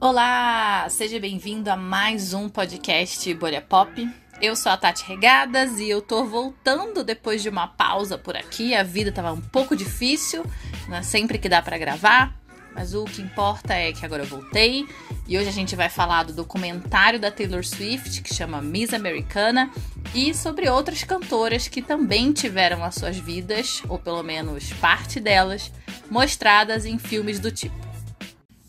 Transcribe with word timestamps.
Olá, 0.00 0.86
seja 0.88 1.18
bem-vindo 1.18 1.68
a 1.68 1.76
mais 1.76 2.32
um 2.32 2.48
podcast 2.48 3.34
Bolha 3.34 3.60
Pop. 3.60 4.08
Eu 4.40 4.54
sou 4.54 4.70
a 4.70 4.76
Tati 4.76 5.04
Regadas 5.04 5.80
e 5.80 5.90
eu 5.90 6.00
tô 6.00 6.24
voltando 6.24 7.02
depois 7.02 7.42
de 7.42 7.48
uma 7.48 7.66
pausa 7.66 8.16
por 8.16 8.36
aqui. 8.36 8.76
A 8.76 8.84
vida 8.84 9.10
tava 9.10 9.32
um 9.32 9.40
pouco 9.40 9.74
difícil, 9.74 10.46
não 10.86 10.98
é 10.98 11.02
sempre 11.02 11.36
que 11.36 11.48
dá 11.48 11.60
para 11.60 11.76
gravar, 11.76 12.32
mas 12.76 12.94
o 12.94 13.06
que 13.06 13.20
importa 13.20 13.74
é 13.74 13.92
que 13.92 14.06
agora 14.06 14.22
eu 14.22 14.28
voltei 14.28 14.86
e 15.26 15.36
hoje 15.36 15.48
a 15.48 15.52
gente 15.52 15.74
vai 15.74 15.88
falar 15.88 16.22
do 16.22 16.32
documentário 16.32 17.18
da 17.18 17.32
Taylor 17.32 17.64
Swift 17.64 18.22
que 18.22 18.32
chama 18.32 18.62
Miss 18.62 18.94
Americana 18.94 19.68
e 20.14 20.32
sobre 20.32 20.70
outras 20.70 21.02
cantoras 21.02 21.66
que 21.66 21.82
também 21.82 22.32
tiveram 22.32 22.84
as 22.84 22.94
suas 22.94 23.16
vidas, 23.16 23.82
ou 23.88 23.98
pelo 23.98 24.22
menos 24.22 24.72
parte 24.74 25.18
delas, 25.18 25.72
mostradas 26.08 26.84
em 26.84 27.00
filmes 27.00 27.40
do 27.40 27.50
tipo. 27.50 27.87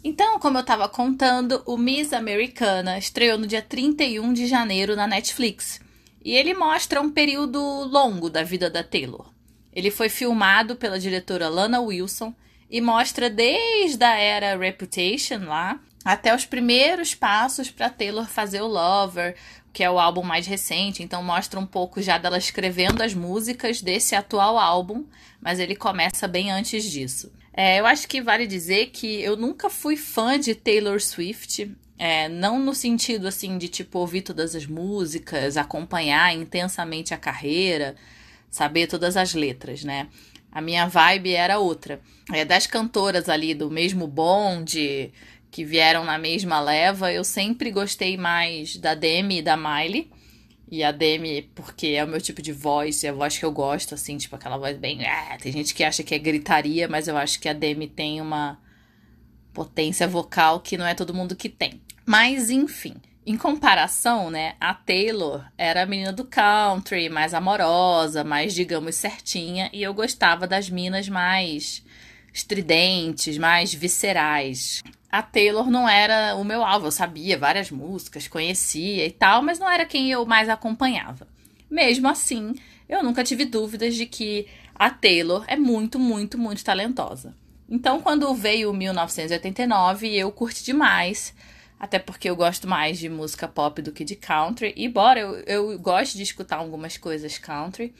Então, 0.03 0.39
como 0.39 0.57
eu 0.57 0.61
estava 0.61 0.87
contando, 0.87 1.61
o 1.65 1.75
Miss 1.75 2.13
Americana 2.13 2.97
estreou 2.97 3.37
no 3.37 3.45
dia 3.45 3.61
31 3.61 4.31
de 4.31 4.47
janeiro 4.47 4.95
na 4.95 5.05
Netflix. 5.05 5.81
E 6.23 6.35
ele 6.35 6.53
mostra 6.53 7.01
um 7.01 7.09
período 7.09 7.59
longo 7.59 8.29
da 8.29 8.43
vida 8.43 8.69
da 8.69 8.83
Taylor. 8.83 9.29
Ele 9.73 9.91
foi 9.91 10.09
filmado 10.09 10.75
pela 10.75 10.99
diretora 10.99 11.49
Lana 11.49 11.81
Wilson 11.81 12.33
e 12.69 12.79
mostra 12.81 13.29
desde 13.29 14.03
a 14.03 14.15
era 14.15 14.57
Reputation 14.57 15.45
lá 15.45 15.79
até 16.03 16.33
os 16.33 16.45
primeiros 16.45 17.13
passos 17.13 17.69
para 17.69 17.89
Taylor 17.89 18.25
fazer 18.25 18.61
o 18.61 18.67
Lover, 18.67 19.35
que 19.71 19.83
é 19.83 19.89
o 19.89 19.99
álbum 19.99 20.23
mais 20.23 20.47
recente, 20.47 21.03
então 21.03 21.23
mostra 21.23 21.59
um 21.59 21.65
pouco 21.65 22.01
já 22.01 22.17
dela 22.17 22.37
escrevendo 22.37 23.01
as 23.01 23.13
músicas 23.13 23.81
desse 23.81 24.15
atual 24.15 24.57
álbum, 24.57 25.05
mas 25.41 25.59
ele 25.59 25.75
começa 25.75 26.27
bem 26.27 26.51
antes 26.51 26.83
disso. 26.83 27.31
É, 27.53 27.79
eu 27.79 27.85
acho 27.85 28.07
que 28.07 28.21
vale 28.21 28.47
dizer 28.47 28.87
que 28.87 29.21
eu 29.21 29.35
nunca 29.35 29.69
fui 29.69 29.97
fã 29.97 30.39
de 30.39 30.55
Taylor 30.55 30.99
Swift. 31.01 31.71
É, 31.97 32.29
não 32.29 32.57
no 32.57 32.73
sentido 32.73 33.27
assim 33.27 33.57
de 33.57 33.67
tipo 33.67 33.99
ouvir 33.99 34.21
todas 34.21 34.55
as 34.55 34.65
músicas, 34.65 35.57
acompanhar 35.57 36.33
intensamente 36.33 37.13
a 37.13 37.17
carreira, 37.17 37.95
saber 38.49 38.87
todas 38.87 39.17
as 39.17 39.33
letras, 39.33 39.83
né? 39.83 40.07
A 40.51 40.61
minha 40.61 40.87
vibe 40.87 41.33
era 41.33 41.59
outra. 41.59 41.99
É, 42.31 42.45
das 42.45 42.65
cantoras 42.65 43.27
ali 43.27 43.53
do 43.53 43.69
mesmo 43.69 44.07
bonde, 44.07 45.11
que 45.51 45.65
vieram 45.65 46.03
na 46.03 46.17
mesma 46.17 46.59
leva, 46.59 47.11
eu 47.11 47.23
sempre 47.23 47.71
gostei 47.71 48.17
mais 48.17 48.77
da 48.77 48.93
Demi 48.93 49.39
e 49.39 49.41
da 49.41 49.57
Miley. 49.57 50.11
E 50.71 50.83
a 50.83 50.91
Demi, 50.91 51.49
porque 51.55 51.87
é 51.87 52.03
o 52.03 52.07
meu 52.07 52.21
tipo 52.21 52.43
de 52.43 52.51
voz, 52.51 53.03
é 53.03 53.09
a 53.09 53.13
voz 53.13 53.35
que 53.35 53.43
eu 53.43 53.51
gosto, 53.51 53.95
assim, 53.95 54.17
tipo 54.17 54.35
aquela 54.35 54.57
voz 54.57 54.77
bem. 54.77 55.03
Ah, 55.03 55.35
tem 55.41 55.51
gente 55.51 55.73
que 55.73 55.83
acha 55.83 56.03
que 56.03 56.13
é 56.13 56.19
gritaria, 56.19 56.87
mas 56.87 57.07
eu 57.07 57.17
acho 57.17 57.39
que 57.39 57.49
a 57.49 57.53
Demi 57.53 57.87
tem 57.87 58.21
uma 58.21 58.59
potência 59.51 60.07
vocal 60.07 60.59
que 60.59 60.77
não 60.77 60.85
é 60.85 60.93
todo 60.93 61.13
mundo 61.13 61.35
que 61.35 61.49
tem. 61.49 61.81
Mas, 62.05 62.51
enfim, 62.51 62.97
em 63.25 63.35
comparação, 63.35 64.29
né, 64.29 64.53
a 64.59 64.75
Taylor 64.75 65.43
era 65.57 65.81
a 65.81 65.85
menina 65.87 66.13
do 66.13 66.23
country, 66.23 67.09
mais 67.09 67.33
amorosa, 67.33 68.23
mais, 68.23 68.53
digamos, 68.53 68.93
certinha, 68.93 69.71
e 69.73 69.81
eu 69.81 69.93
gostava 69.93 70.45
das 70.45 70.69
minas 70.69 71.09
mais 71.09 71.83
estridentes, 72.31 73.39
mais 73.39 73.73
viscerais 73.73 74.83
a 75.11 75.21
Taylor 75.21 75.69
não 75.69 75.89
era 75.89 76.35
o 76.35 76.43
meu 76.43 76.63
alvo. 76.63 76.87
Eu 76.87 76.91
sabia 76.91 77.37
várias 77.37 77.71
músicas, 77.71 78.27
conhecia 78.27 79.05
e 79.05 79.11
tal, 79.11 79.41
mas 79.41 79.59
não 79.59 79.69
era 79.69 79.85
quem 79.85 80.11
eu 80.11 80.25
mais 80.25 80.47
acompanhava. 80.49 81.27
Mesmo 81.69 82.07
assim, 82.07 82.53
eu 82.87 83.03
nunca 83.03 83.23
tive 83.23 83.45
dúvidas 83.45 83.95
de 83.95 84.05
que 84.05 84.47
a 84.75 84.89
Taylor 84.89 85.43
é 85.47 85.55
muito, 85.55 85.99
muito, 85.99 86.37
muito 86.37 86.63
talentosa. 86.63 87.35
Então, 87.69 88.01
quando 88.01 88.33
veio 88.33 88.73
1989, 88.73 90.15
eu 90.15 90.31
curti 90.31 90.63
demais, 90.63 91.35
até 91.79 91.99
porque 91.99 92.29
eu 92.29 92.35
gosto 92.35 92.67
mais 92.67 92.97
de 92.97 93.07
música 93.07 93.47
pop 93.47 93.81
do 93.81 93.91
que 93.91 94.03
de 94.03 94.15
country. 94.15 94.73
E 94.75 94.85
embora 94.85 95.19
eu, 95.19 95.35
eu 95.45 95.79
goste 95.79 96.17
de 96.17 96.23
escutar 96.23 96.57
algumas 96.57 96.97
coisas 96.97 97.37
country, 97.37 97.93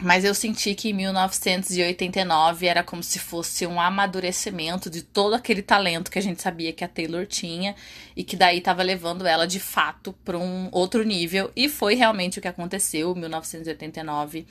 mas 0.00 0.24
eu 0.24 0.34
senti 0.34 0.74
que 0.74 0.90
em 0.90 0.92
1989 0.92 2.66
era 2.66 2.82
como 2.82 3.02
se 3.02 3.18
fosse 3.18 3.64
um 3.66 3.80
amadurecimento 3.80 4.90
de 4.90 5.02
todo 5.02 5.34
aquele 5.34 5.62
talento 5.62 6.10
que 6.10 6.18
a 6.18 6.22
gente 6.22 6.42
sabia 6.42 6.72
que 6.72 6.82
a 6.82 6.88
Taylor 6.88 7.26
tinha 7.26 7.76
e 8.16 8.24
que 8.24 8.36
daí 8.36 8.58
estava 8.58 8.82
levando 8.82 9.24
ela 9.24 9.46
de 9.46 9.60
fato 9.60 10.12
para 10.24 10.36
um 10.36 10.68
outro 10.72 11.04
nível. 11.04 11.50
E 11.54 11.68
foi 11.68 11.94
realmente 11.94 12.38
o 12.38 12.42
que 12.42 12.48
aconteceu. 12.48 13.14
1989 13.14 14.46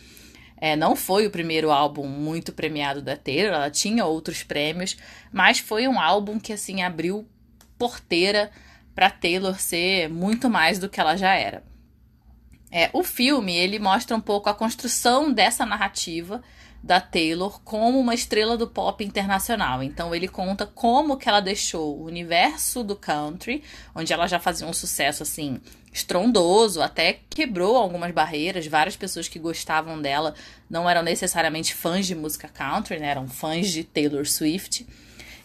é, 0.57 0.77
não 0.77 0.95
foi 0.95 1.27
o 1.27 1.31
primeiro 1.31 1.71
álbum 1.71 2.07
muito 2.07 2.53
premiado 2.53 3.01
da 3.01 3.17
Taylor, 3.17 3.53
ela 3.53 3.69
tinha 3.69 4.05
outros 4.05 4.43
prêmios, 4.43 4.95
mas 5.29 5.59
foi 5.59 5.89
um 5.89 5.99
álbum 5.99 6.39
que 6.39 6.53
assim 6.53 6.81
abriu 6.81 7.27
porteira 7.77 8.49
para 8.95 9.09
Taylor 9.09 9.59
ser 9.59 10.07
muito 10.07 10.49
mais 10.49 10.79
do 10.79 10.87
que 10.87 11.01
ela 11.01 11.17
já 11.17 11.33
era. 11.33 11.72
É, 12.75 12.89
o 12.91 13.03
filme 13.03 13.55
ele 13.55 13.77
mostra 13.77 14.17
um 14.17 14.19
pouco 14.19 14.49
a 14.49 14.53
construção 14.53 15.31
dessa 15.31 15.63
narrativa 15.63 16.41
da 16.81 16.99
Taylor 16.99 17.61
como 17.61 17.99
uma 17.99 18.15
estrela 18.15 18.57
do 18.57 18.67
pop 18.67 19.05
internacional. 19.05 19.83
Então 19.83 20.13
ele 20.13 20.27
conta 20.27 20.65
como 20.65 21.15
que 21.15 21.29
ela 21.29 21.39
deixou 21.39 21.95
o 21.95 22.05
universo 22.05 22.83
do 22.83 22.95
country, 22.95 23.63
onde 23.93 24.11
ela 24.11 24.25
já 24.25 24.39
fazia 24.39 24.65
um 24.65 24.73
sucesso 24.73 25.21
assim 25.21 25.61
estrondoso, 25.93 26.81
até 26.81 27.19
quebrou 27.29 27.77
algumas 27.77 28.11
barreiras. 28.11 28.65
Várias 28.65 28.95
pessoas 28.95 29.27
que 29.27 29.37
gostavam 29.37 30.01
dela 30.01 30.33
não 30.67 30.89
eram 30.89 31.03
necessariamente 31.03 31.75
fãs 31.75 32.07
de 32.07 32.15
música 32.15 32.47
country, 32.47 32.97
né? 32.97 33.09
eram 33.09 33.27
fãs 33.27 33.69
de 33.69 33.83
Taylor 33.83 34.25
Swift. 34.25 34.87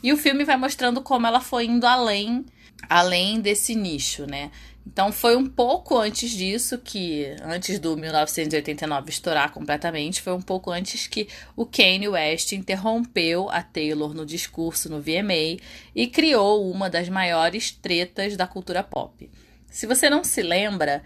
E 0.03 0.15
o 0.15 0.17
filme 0.17 0.45
vai 0.45 0.57
mostrando 0.57 1.03
como 1.03 1.27
ela 1.27 1.43
foi 1.43 1.67
indo 1.67 1.87
além, 1.87 2.47
além 2.89 3.39
desse 3.39 3.75
nicho, 3.75 4.25
né? 4.25 4.51
Então 4.91 5.13
foi 5.13 5.37
um 5.37 5.47
pouco 5.47 5.99
antes 5.99 6.31
disso 6.31 6.79
que, 6.79 7.27
antes 7.43 7.79
do 7.79 7.95
1989 7.95 9.11
estourar 9.11 9.53
completamente, 9.53 10.23
foi 10.23 10.33
um 10.33 10.41
pouco 10.41 10.71
antes 10.71 11.07
que 11.07 11.29
o 11.55 11.67
Kanye 11.67 12.09
West 12.09 12.53
interrompeu 12.53 13.51
a 13.51 13.63
Taylor 13.63 14.15
no 14.15 14.25
discurso 14.25 14.89
no 14.89 14.99
VMA 14.99 15.61
e 15.95 16.07
criou 16.07 16.71
uma 16.71 16.89
das 16.89 17.09
maiores 17.11 17.71
tretas 17.71 18.35
da 18.35 18.47
cultura 18.47 18.83
pop. 18.83 19.31
Se 19.71 19.87
você 19.87 20.09
não 20.09 20.25
se 20.25 20.43
lembra 20.43 21.03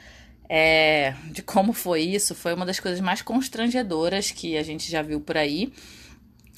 é, 0.48 1.14
de 1.32 1.42
como 1.42 1.72
foi 1.72 2.02
isso, 2.02 2.36
foi 2.36 2.54
uma 2.54 2.64
das 2.64 2.78
coisas 2.78 3.00
mais 3.00 3.20
constrangedoras 3.20 4.30
que 4.30 4.56
a 4.56 4.62
gente 4.62 4.88
já 4.88 5.02
viu 5.02 5.20
por 5.20 5.36
aí. 5.36 5.72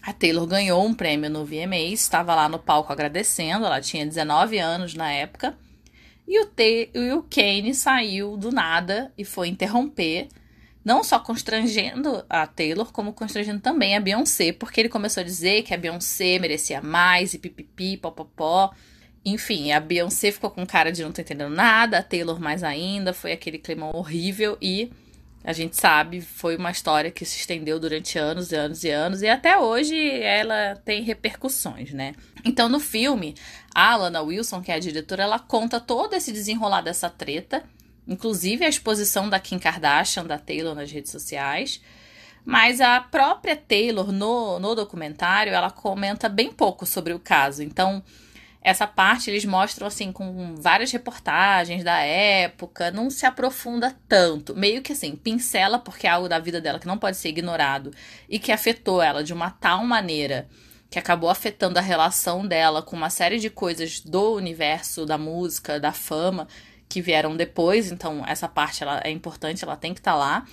A 0.03 0.13
Taylor 0.13 0.47
ganhou 0.47 0.85
um 0.85 0.93
prêmio 0.93 1.31
no 1.31 1.47
VMA, 1.47 1.77
estava 1.91 2.35
lá 2.35 2.51
no 2.51 2.59
palco 2.59 2.93
agradecendo, 2.93 3.65
ela 3.65 3.81
tinha 3.81 4.05
19 4.05 4.59
anos 4.59 4.95
na 4.95 5.11
época. 5.11 5.57
E 6.27 6.41
o, 6.41 6.47
T, 6.47 6.91
e 6.95 7.13
o 7.13 7.23
Kane 7.23 7.75
saiu 7.75 8.37
do 8.37 8.51
nada 8.51 9.13
e 9.17 9.25
foi 9.25 9.49
interromper, 9.49 10.29
não 10.85 11.05
só 11.05 11.19
constrangendo 11.19 12.25
a 12.29 12.47
Taylor, 12.47 12.91
como 12.93 13.13
constrangendo 13.13 13.61
também 13.61 13.97
a 13.97 14.01
Beyoncé, 14.01 14.53
porque 14.53 14.81
ele 14.81 14.89
começou 14.89 15.21
a 15.21 15.25
dizer 15.25 15.63
que 15.63 15.75
a 15.75 15.79
Beyoncé 15.79 16.39
merecia 16.39 16.81
mais 16.81 17.35
e 17.35 17.39
pipipi, 17.39 17.97
popopó. 17.97 18.73
Enfim, 19.25 19.73
a 19.73 19.81
Beyoncé 19.81 20.31
ficou 20.31 20.51
com 20.51 20.67
cara 20.67 20.91
de 20.91 21.03
não 21.03 21.11
estar 21.11 21.23
entendendo 21.23 21.55
nada, 21.55 21.99
a 21.99 22.03
Taylor 22.03 22.41
mais 22.41 22.63
ainda, 22.63 23.13
foi 23.13 23.33
aquele 23.33 23.59
clima 23.59 23.95
horrível 23.95 24.59
e 24.61 24.91
a 25.45 25.53
gente 25.53 25.77
sabe, 25.77 26.23
foi 26.23 26.57
uma 26.57 26.71
história 26.71 27.11
que 27.11 27.25
se 27.27 27.39
estendeu 27.39 27.79
durante 27.79 28.19
anos 28.19 28.51
e 28.51 28.57
anos 28.57 28.83
e 28.83 28.89
anos, 28.89 29.21
e 29.21 29.29
até 29.29 29.59
hoje 29.59 29.95
ela 30.23 30.75
tem 30.85 31.03
repercussões, 31.03 31.93
né? 31.93 32.15
Então, 32.43 32.67
no 32.67 32.81
filme, 32.81 33.35
a 33.75 33.93
Alana 33.93 34.23
Wilson, 34.23 34.63
que 34.63 34.73
é 34.73 34.77
a 34.77 34.79
diretora, 34.79 35.25
ela 35.25 35.39
conta 35.39 35.79
todo 35.79 36.15
esse 36.15 36.33
desenrolar 36.33 36.81
dessa 36.81 37.11
treta, 37.11 37.63
inclusive 38.09 38.65
a 38.65 38.69
exposição 38.69 39.29
da 39.29 39.39
Kim 39.39 39.59
Kardashian, 39.59 40.25
da 40.25 40.39
Taylor 40.39 40.75
nas 40.75 40.91
redes 40.91 41.13
sociais. 41.13 41.79
Mas 42.43 42.81
a 42.81 43.01
própria 43.01 43.55
Taylor, 43.55 44.13
no, 44.13 44.59
no 44.59 44.75
documentário, 44.75 45.53
ela 45.53 45.71
comenta 45.71 46.29
bem 46.29 46.51
pouco 46.53 46.87
sobre 46.87 47.13
o 47.13 47.19
caso. 47.19 47.63
Então, 47.63 48.03
essa 48.65 48.87
parte 48.87 49.31
eles 49.31 49.45
mostram 49.45 49.87
assim 49.87 50.11
com 50.11 50.55
várias 50.57 50.91
reportagens 50.91 51.85
da 51.85 51.99
época, 51.99 52.91
não 52.91 53.11
se 53.11 53.27
aprofunda 53.27 53.95
tanto, 54.09 54.57
meio 54.57 54.81
que 54.81 54.93
assim, 54.93 55.15
pincela 55.15 55.79
porque 55.79 56.07
é 56.07 56.11
algo 56.11 56.31
da 56.31 56.39
vida 56.39 56.63
dela 56.63 56.79
que 56.79 56.87
não 56.87 56.97
pode 56.97 57.19
ser 57.19 57.29
ignorado 57.29 57.91
e 58.27 58.39
que 58.39 58.51
afetou 58.51 59.03
ela 59.03 59.23
de 59.23 59.35
uma 59.35 59.51
tal 59.51 59.85
maneira 59.85 60.49
que 60.91 60.99
acabou 60.99 61.29
afetando 61.29 61.79
a 61.79 61.83
relação 61.83 62.47
dela 62.47 62.81
com 62.81 62.97
uma 62.97 63.11
série 63.11 63.39
de 63.39 63.51
coisas 63.51 64.01
do 64.01 64.35
universo 64.35 65.05
da 65.05 65.19
música, 65.19 65.79
da 65.79 65.93
fama 65.93 66.49
que 66.89 67.03
vieram 67.03 67.37
depois, 67.37 67.93
então 67.93 68.25
essa 68.27 68.49
parte 68.49 68.83
ela 68.83 69.01
é 69.05 69.11
importante, 69.11 69.63
ela 69.63 69.77
tem 69.77 69.93
que 69.93 70.01
estar 70.01 70.13
tá 70.13 70.17
lá. 70.17 70.47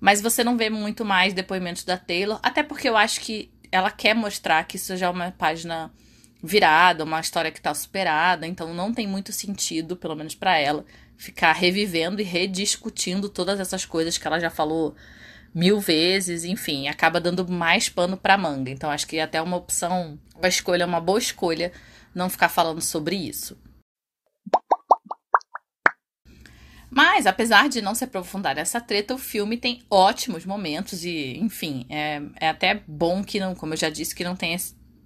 Mas 0.00 0.22
você 0.22 0.42
não 0.42 0.56
vê 0.56 0.70
muito 0.70 1.04
mais 1.04 1.34
depoimentos 1.34 1.84
da 1.84 1.98
Taylor, 1.98 2.40
até 2.42 2.62
porque 2.62 2.88
eu 2.88 2.96
acho 2.96 3.20
que 3.20 3.52
ela 3.70 3.90
quer 3.90 4.14
mostrar 4.14 4.64
que 4.64 4.76
isso 4.76 4.96
já 4.96 5.06
é 5.06 5.10
uma 5.10 5.30
página 5.32 5.90
virada, 6.42 7.04
uma 7.04 7.20
história 7.20 7.50
que 7.50 7.58
está 7.58 7.74
superada, 7.74 8.46
então 8.46 8.72
não 8.72 8.92
tem 8.92 9.06
muito 9.06 9.32
sentido, 9.32 9.96
pelo 9.96 10.16
menos 10.16 10.34
para 10.34 10.58
ela, 10.58 10.84
ficar 11.16 11.52
revivendo 11.52 12.20
e 12.20 12.24
rediscutindo 12.24 13.28
todas 13.28 13.60
essas 13.60 13.84
coisas 13.84 14.16
que 14.16 14.26
ela 14.26 14.40
já 14.40 14.50
falou 14.50 14.94
mil 15.54 15.80
vezes, 15.80 16.44
enfim, 16.44 16.88
acaba 16.88 17.20
dando 17.20 17.46
mais 17.48 17.88
pano 17.88 18.16
para 18.16 18.38
manga. 18.38 18.70
Então 18.70 18.90
acho 18.90 19.06
que 19.06 19.18
é 19.18 19.22
até 19.22 19.40
uma 19.42 19.56
opção, 19.56 20.18
uma 20.36 20.48
escolha, 20.48 20.86
uma 20.86 21.00
boa 21.00 21.18
escolha 21.18 21.72
não 22.14 22.30
ficar 22.30 22.48
falando 22.48 22.80
sobre 22.80 23.16
isso. 23.16 23.58
Mas, 26.90 27.24
apesar 27.24 27.68
de 27.68 27.80
não 27.80 27.94
se 27.94 28.02
aprofundar 28.02 28.56
nessa 28.56 28.80
treta, 28.80 29.14
o 29.14 29.18
filme 29.18 29.56
tem 29.56 29.80
ótimos 29.88 30.44
momentos 30.44 31.04
e, 31.04 31.38
enfim, 31.38 31.86
é, 31.88 32.20
é 32.40 32.48
até 32.48 32.82
bom 32.86 33.22
que 33.22 33.38
não, 33.38 33.54
como 33.54 33.74
eu 33.74 33.78
já 33.78 33.88
disse, 33.88 34.14
que 34.14 34.24
não 34.24 34.34
tenha 34.34 34.56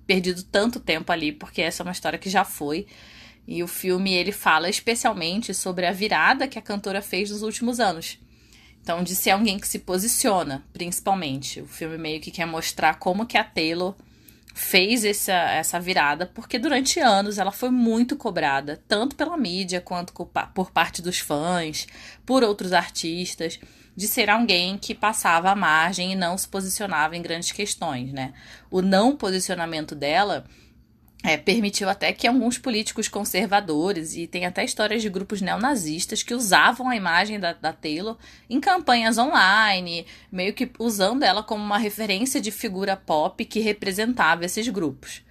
perdido 0.07 0.43
tanto 0.43 0.81
tempo 0.81 1.11
ali, 1.13 1.33
porque 1.33 1.63
essa 1.63 1.83
é 1.83 1.85
uma 1.85 1.93
história 1.93 2.19
que 2.19 2.31
já 2.31 2.45
foi. 2.45 2.87
E 3.47 3.63
o 3.63 3.69
filme 3.69 4.15
ele 4.15 4.33
fala 4.33 4.69
especialmente 4.69 5.53
sobre 5.53 5.87
a 5.87 5.93
virada 5.93 6.49
que 6.49 6.59
a 6.59 6.63
cantora 6.63 7.03
fez 7.03 7.31
nos 7.31 7.43
últimos 7.43 7.79
anos. 7.79 8.19
Então, 8.83 9.03
de 9.03 9.15
ser 9.15 9.31
alguém 9.31 9.59
que 9.59 9.69
se 9.69 9.79
posiciona, 9.79 10.65
principalmente. 10.73 11.61
O 11.61 11.67
filme 11.67 11.97
meio 11.97 12.21
que 12.21 12.31
quer 12.31 12.47
mostrar 12.47 12.99
como 12.99 13.27
que 13.27 13.39
a 13.39 13.45
Taylor 13.45 13.95
fez 14.57 15.05
essa, 15.05 15.33
essa 15.33 15.81
virada, 15.81 16.27
porque 16.27 16.61
durante 16.61 17.01
anos 17.01 17.39
ela 17.39 17.51
foi 17.51 17.71
muito 17.71 18.17
cobrada, 18.17 18.81
tanto 18.87 19.17
pela 19.17 19.37
mídia 19.37 19.81
quanto 19.81 20.13
por 20.55 20.71
parte 20.71 21.03
dos 21.03 21.19
fãs, 21.19 21.89
por 22.25 22.45
outros 22.45 22.73
artistas, 22.73 23.59
de 23.97 24.07
ser 24.07 24.31
alguém 24.31 24.79
que 24.79 24.95
passava 24.95 25.51
à 25.51 25.57
margem 25.57 26.13
e 26.13 26.17
não 26.17 26.39
se 26.39 26.47
posicionava 26.47 27.17
em 27.17 27.23
grandes 27.23 27.51
questões, 27.51 28.13
né? 28.13 28.33
O 28.71 28.81
não 28.81 29.17
posicionamento 29.17 29.93
dela 29.95 30.45
é, 31.25 31.39
permitiu 31.39 31.89
até 31.89 32.13
que 32.13 32.27
alguns 32.27 32.59
políticos 32.59 33.09
conservadores, 33.09 34.15
e 34.15 34.27
tem 34.27 34.45
até 34.45 34.63
histórias 34.63 35.01
de 35.01 35.09
grupos 35.09 35.41
neonazistas 35.41 36.23
que 36.23 36.35
usavam 36.35 36.87
a 36.87 36.97
imagem 36.97 37.41
da, 37.41 37.55
da 37.55 37.73
Taylor 37.73 38.19
em 38.49 38.61
campanhas 38.61 39.17
online, 39.17 40.07
meio 40.31 40.53
que 40.53 40.71
usando 40.79 41.23
ela 41.23 41.43
como 41.43 41.65
uma 41.65 41.79
referência 41.79 42.43
de 42.43 42.51
figura 42.51 42.95
pop 42.95 43.43
que 43.43 43.61
representava 43.61 44.45
esses 44.45 44.69
grupos. 44.69 45.23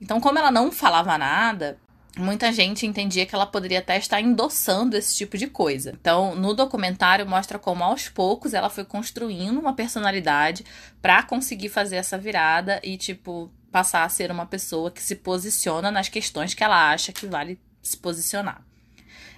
Então, 0.00 0.20
como 0.20 0.36
ela 0.36 0.50
não 0.50 0.72
falava 0.72 1.16
nada, 1.16 1.78
muita 2.18 2.52
gente 2.52 2.84
entendia 2.84 3.24
que 3.24 3.34
ela 3.34 3.46
poderia 3.46 3.78
até 3.78 3.96
estar 3.96 4.20
endossando 4.20 4.96
esse 4.96 5.14
tipo 5.14 5.38
de 5.38 5.46
coisa. 5.46 5.96
Então, 6.00 6.34
no 6.34 6.54
documentário 6.54 7.24
mostra 7.24 7.56
como 7.56 7.84
aos 7.84 8.08
poucos 8.08 8.52
ela 8.52 8.68
foi 8.68 8.84
construindo 8.84 9.60
uma 9.60 9.74
personalidade 9.74 10.64
para 11.00 11.22
conseguir 11.22 11.68
fazer 11.68 11.96
essa 11.96 12.18
virada 12.18 12.80
e 12.82 12.96
tipo 12.96 13.48
passar 13.76 14.04
a 14.04 14.08
ser 14.08 14.30
uma 14.30 14.46
pessoa 14.46 14.90
que 14.90 15.02
se 15.02 15.16
posiciona 15.16 15.90
nas 15.90 16.08
questões 16.08 16.54
que 16.54 16.64
ela 16.64 16.90
acha 16.90 17.12
que 17.12 17.26
vale 17.26 17.60
se 17.82 17.94
posicionar. 17.94 18.66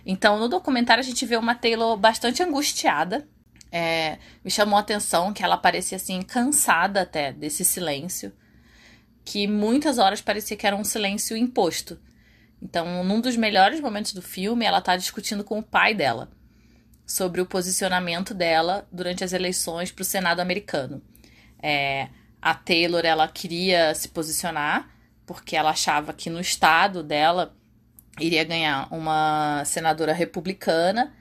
Então, 0.06 0.38
no 0.38 0.48
documentário, 0.48 1.02
a 1.02 1.04
gente 1.04 1.26
vê 1.26 1.36
uma 1.36 1.56
Taylor 1.56 1.96
bastante 1.96 2.40
angustiada. 2.40 3.28
É, 3.72 4.16
me 4.44 4.48
chamou 4.48 4.76
a 4.76 4.80
atenção 4.80 5.32
que 5.32 5.42
ela 5.42 5.56
parecia 5.56 5.96
assim, 5.96 6.22
cansada 6.22 7.00
até 7.02 7.32
desse 7.32 7.64
silêncio, 7.64 8.32
que 9.24 9.48
muitas 9.48 9.98
horas 9.98 10.20
parecia 10.20 10.56
que 10.56 10.68
era 10.68 10.76
um 10.76 10.84
silêncio 10.84 11.36
imposto. 11.36 11.98
Então, 12.62 13.02
num 13.02 13.20
dos 13.20 13.36
melhores 13.36 13.80
momentos 13.80 14.12
do 14.12 14.22
filme, 14.22 14.64
ela 14.64 14.78
está 14.78 14.96
discutindo 14.96 15.42
com 15.42 15.58
o 15.58 15.64
pai 15.64 15.94
dela 15.94 16.30
sobre 17.04 17.40
o 17.40 17.46
posicionamento 17.46 18.32
dela 18.32 18.86
durante 18.92 19.24
as 19.24 19.32
eleições 19.32 19.90
para 19.90 20.02
o 20.02 20.04
Senado 20.04 20.38
americano. 20.38 21.02
É, 21.60 22.08
a 22.40 22.54
Taylor 22.54 23.04
ela 23.04 23.28
queria 23.28 23.94
se 23.94 24.08
posicionar 24.08 24.88
porque 25.26 25.56
ela 25.56 25.70
achava 25.70 26.12
que 26.12 26.30
no 26.30 26.40
estado 26.40 27.02
dela 27.02 27.54
iria 28.18 28.44
ganhar 28.44 28.88
uma 28.92 29.62
senadora 29.64 30.12
republicana 30.12 31.14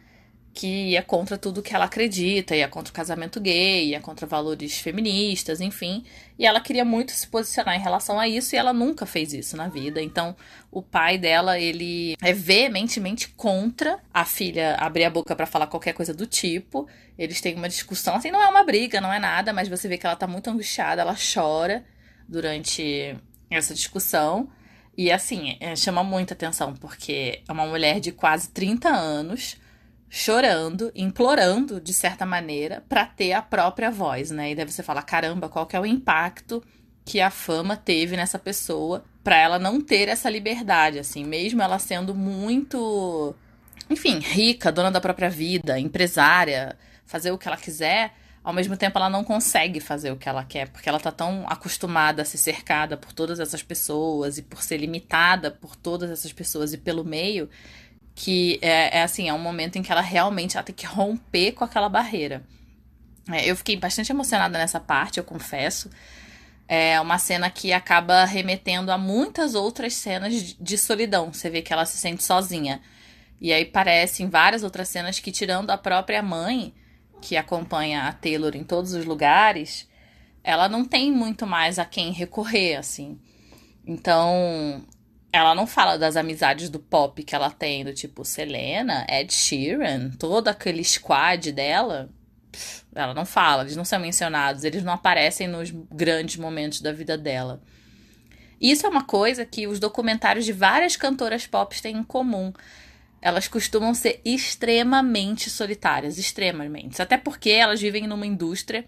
que 0.58 0.88
ia 0.90 1.04
contra 1.04 1.38
tudo 1.38 1.62
que 1.62 1.76
ela 1.76 1.86
acredita, 1.86 2.56
ia 2.56 2.68
contra 2.68 2.90
o 2.90 2.94
casamento 2.94 3.40
gay, 3.40 3.90
ia 3.90 4.02
contra 4.02 4.26
valores 4.26 4.80
feministas, 4.80 5.62
enfim. 5.62 6.04
E 6.40 6.48
ela 6.48 6.60
queria 6.60 6.84
muito 6.84 7.12
se 7.12 7.28
posicionar 7.28 7.76
em 7.76 7.80
relação 7.80 8.20
a 8.20 8.28
isso 8.28 8.56
e 8.56 8.58
ela 8.58 8.74
nunca 8.74 9.06
fez 9.06 9.34
isso 9.34 9.56
na 9.56 9.68
vida. 9.68 10.02
Então, 10.02 10.36
o 10.72 10.82
pai 10.82 11.20
dela, 11.20 11.60
ele 11.60 12.16
é 12.24 12.34
veementemente 12.34 13.30
contra 13.30 14.00
a 14.12 14.26
filha 14.26 14.74
abrir 14.80 15.04
a 15.04 15.12
boca 15.12 15.36
para 15.36 15.46
falar 15.46 15.68
qualquer 15.68 15.94
coisa 15.94 16.12
do 16.12 16.26
tipo. 16.26 16.88
Eles 17.20 17.40
têm 17.40 17.54
uma 17.54 17.70
discussão, 17.70 18.16
assim, 18.16 18.32
não 18.32 18.42
é 18.42 18.48
uma 18.48 18.64
briga, 18.64 19.00
não 19.00 19.14
é 19.14 19.20
nada, 19.20 19.54
mas 19.54 19.68
você 19.68 19.88
vê 19.88 19.96
que 19.96 20.08
ela 20.08 20.16
tá 20.16 20.26
muito 20.26 20.50
angustiada, 20.50 21.04
ela 21.04 21.16
chora 21.16 21.86
durante 22.28 23.16
essa 23.48 23.76
discussão. 23.76 24.50
E 24.98 25.12
assim, 25.12 25.56
é, 25.60 25.76
chama 25.76 26.04
muita 26.04 26.34
atenção, 26.34 26.74
porque 26.74 27.44
é 27.48 27.52
uma 27.54 27.68
mulher 27.68 28.00
de 28.00 28.12
quase 28.12 28.50
30 28.50 28.90
anos 28.90 29.56
chorando, 30.10 30.92
implorando 30.96 31.82
de 31.82 31.94
certa 31.94 32.26
maneira 32.26 32.84
para 32.88 33.06
ter 33.06 33.34
a 33.34 33.42
própria 33.42 33.92
voz, 33.92 34.32
né? 34.32 34.52
E 34.52 34.56
daí 34.56 34.66
você 34.66 34.82
fala, 34.82 35.02
caramba, 35.02 35.50
qual 35.50 35.66
que 35.66 35.76
é 35.76 35.80
o 35.80 35.86
impacto 35.86 36.64
que 37.04 37.22
a 37.22 37.30
fama 37.30 37.76
teve 37.76 38.18
nessa 38.18 38.38
pessoa 38.38 39.04
para 39.24 39.38
ela 39.38 39.60
não 39.60 39.82
ter 39.82 40.08
essa 40.08 40.30
liberdade, 40.30 41.00
assim, 41.00 41.24
mesmo 41.26 41.62
ela 41.62 41.80
sendo 41.80 42.16
muito, 42.16 43.36
enfim, 43.90 44.20
rica, 44.20 44.72
dona 44.72 44.92
da 44.92 45.02
própria 45.02 45.30
vida, 45.30 45.80
empresária, 45.80 46.78
fazer 47.06 47.32
o 47.32 47.38
que 47.38 47.48
ela 47.48 47.58
quiser, 47.58 48.14
ao 48.44 48.54
mesmo 48.54 48.78
tempo 48.78 48.98
ela 48.98 49.10
não 49.10 49.26
consegue 49.26 49.82
fazer 49.82 50.12
o 50.12 50.16
que 50.16 50.30
ela 50.30 50.46
quer, 50.46 50.70
porque 50.70 50.88
ela 50.88 51.00
tá 51.00 51.12
tão 51.12 51.46
acostumada 51.50 52.22
a 52.22 52.26
ser 52.26 52.38
cercada 52.38 52.96
por 52.96 53.12
todas 53.12 53.42
essas 53.42 53.62
pessoas 53.62 54.38
e 54.38 54.42
por 54.42 54.64
ser 54.64 54.78
limitada 54.78 55.52
por 55.52 55.76
todas 55.76 56.10
essas 56.10 56.32
pessoas 56.32 56.72
e 56.72 56.78
pelo 56.78 57.04
meio, 57.04 57.50
que 58.18 58.58
é, 58.64 58.98
é, 58.98 59.04
assim, 59.04 59.30
é 59.30 59.34
um 59.34 59.38
momento 59.38 59.76
em 59.78 59.84
que 59.84 59.92
ela 59.92 60.02
realmente 60.02 60.58
ela 60.58 60.64
tem 60.64 60.74
que 60.74 60.88
romper 60.88 61.52
com 61.52 61.64
aquela 61.64 61.88
barreira. 61.88 62.44
É, 63.32 63.46
eu 63.46 63.56
fiquei 63.56 63.78
bastante 63.78 64.12
emocionada 64.12 64.58
nessa 64.58 64.80
parte, 64.80 65.20
eu 65.20 65.24
confesso. 65.24 65.88
É 66.68 67.00
uma 67.00 67.20
cena 67.20 67.48
que 67.52 67.72
acaba 67.72 68.26
remetendo 68.26 68.92
a 68.92 68.98
muitas 68.98 69.54
outras 69.54 69.94
cenas 69.94 70.34
de 70.60 70.78
solidão. 70.80 71.32
Você 71.32 71.48
vê 71.48 71.62
que 71.62 71.72
ela 71.72 71.86
se 71.86 71.98
sente 71.98 72.24
sozinha. 72.24 72.82
E 73.40 73.54
aí 73.54 73.64
parecem 73.64 74.28
várias 74.28 74.64
outras 74.64 74.90
cenas 74.90 75.20
que, 75.20 75.32
tirando 75.32 75.70
a 75.70 75.78
própria 75.78 76.24
mãe, 76.24 76.74
que 77.22 77.38
acompanha 77.38 78.08
a 78.08 78.14
Taylor 78.14 78.56
em 78.56 78.64
todos 78.64 78.94
os 78.94 79.06
lugares, 79.06 79.88
ela 80.44 80.68
não 80.68 80.84
tem 80.84 81.12
muito 81.12 81.46
mais 81.46 81.78
a 81.78 81.86
quem 81.86 82.12
recorrer, 82.12 82.78
assim. 82.78 83.20
Então, 83.86 84.84
ela 85.32 85.54
não 85.54 85.68
fala 85.68 85.98
das 85.98 86.16
amizades 86.16 86.70
do 86.70 86.80
pop 86.80 87.24
que 87.24 87.36
ela 87.36 87.50
tem, 87.50 87.84
do 87.84 87.94
tipo 87.94 88.24
Selena, 88.24 89.06
Ed 89.10 89.34
Sheeran, 89.34 90.12
todo 90.12 90.48
aquele 90.48 90.84
squad 90.84 91.52
dela. 91.52 92.10
Ela 92.96 93.14
não 93.14 93.26
fala, 93.26 93.64
eles 93.64 93.76
não 93.76 93.86
são 93.86 94.00
mencionados, 94.00 94.64
eles 94.64 94.84
não 94.84 94.94
aparecem 94.94 95.48
nos 95.48 95.72
grandes 95.92 96.38
momentos 96.38 96.82
da 96.82 96.92
vida 96.92 97.18
dela. 97.18 97.62
Isso 98.60 98.88
é 98.88 98.90
uma 98.90 99.04
coisa 99.04 99.46
que 99.46 99.68
os 99.68 99.80
documentários 99.80 100.46
de 100.46 100.52
várias 100.52 100.96
cantoras 100.96 101.46
pop 101.46 101.80
têm 101.80 101.98
em 101.98 102.04
comum. 102.04 102.52
Elas 103.22 103.48
costumam 103.48 103.94
ser 103.94 104.20
extremamente 104.26 105.50
solitárias, 105.50 106.18
extremamente. 106.18 107.02
Até 107.02 107.18
porque 107.18 107.52
elas 107.52 107.80
vivem 107.80 108.08
numa 108.08 108.26
indústria 108.26 108.86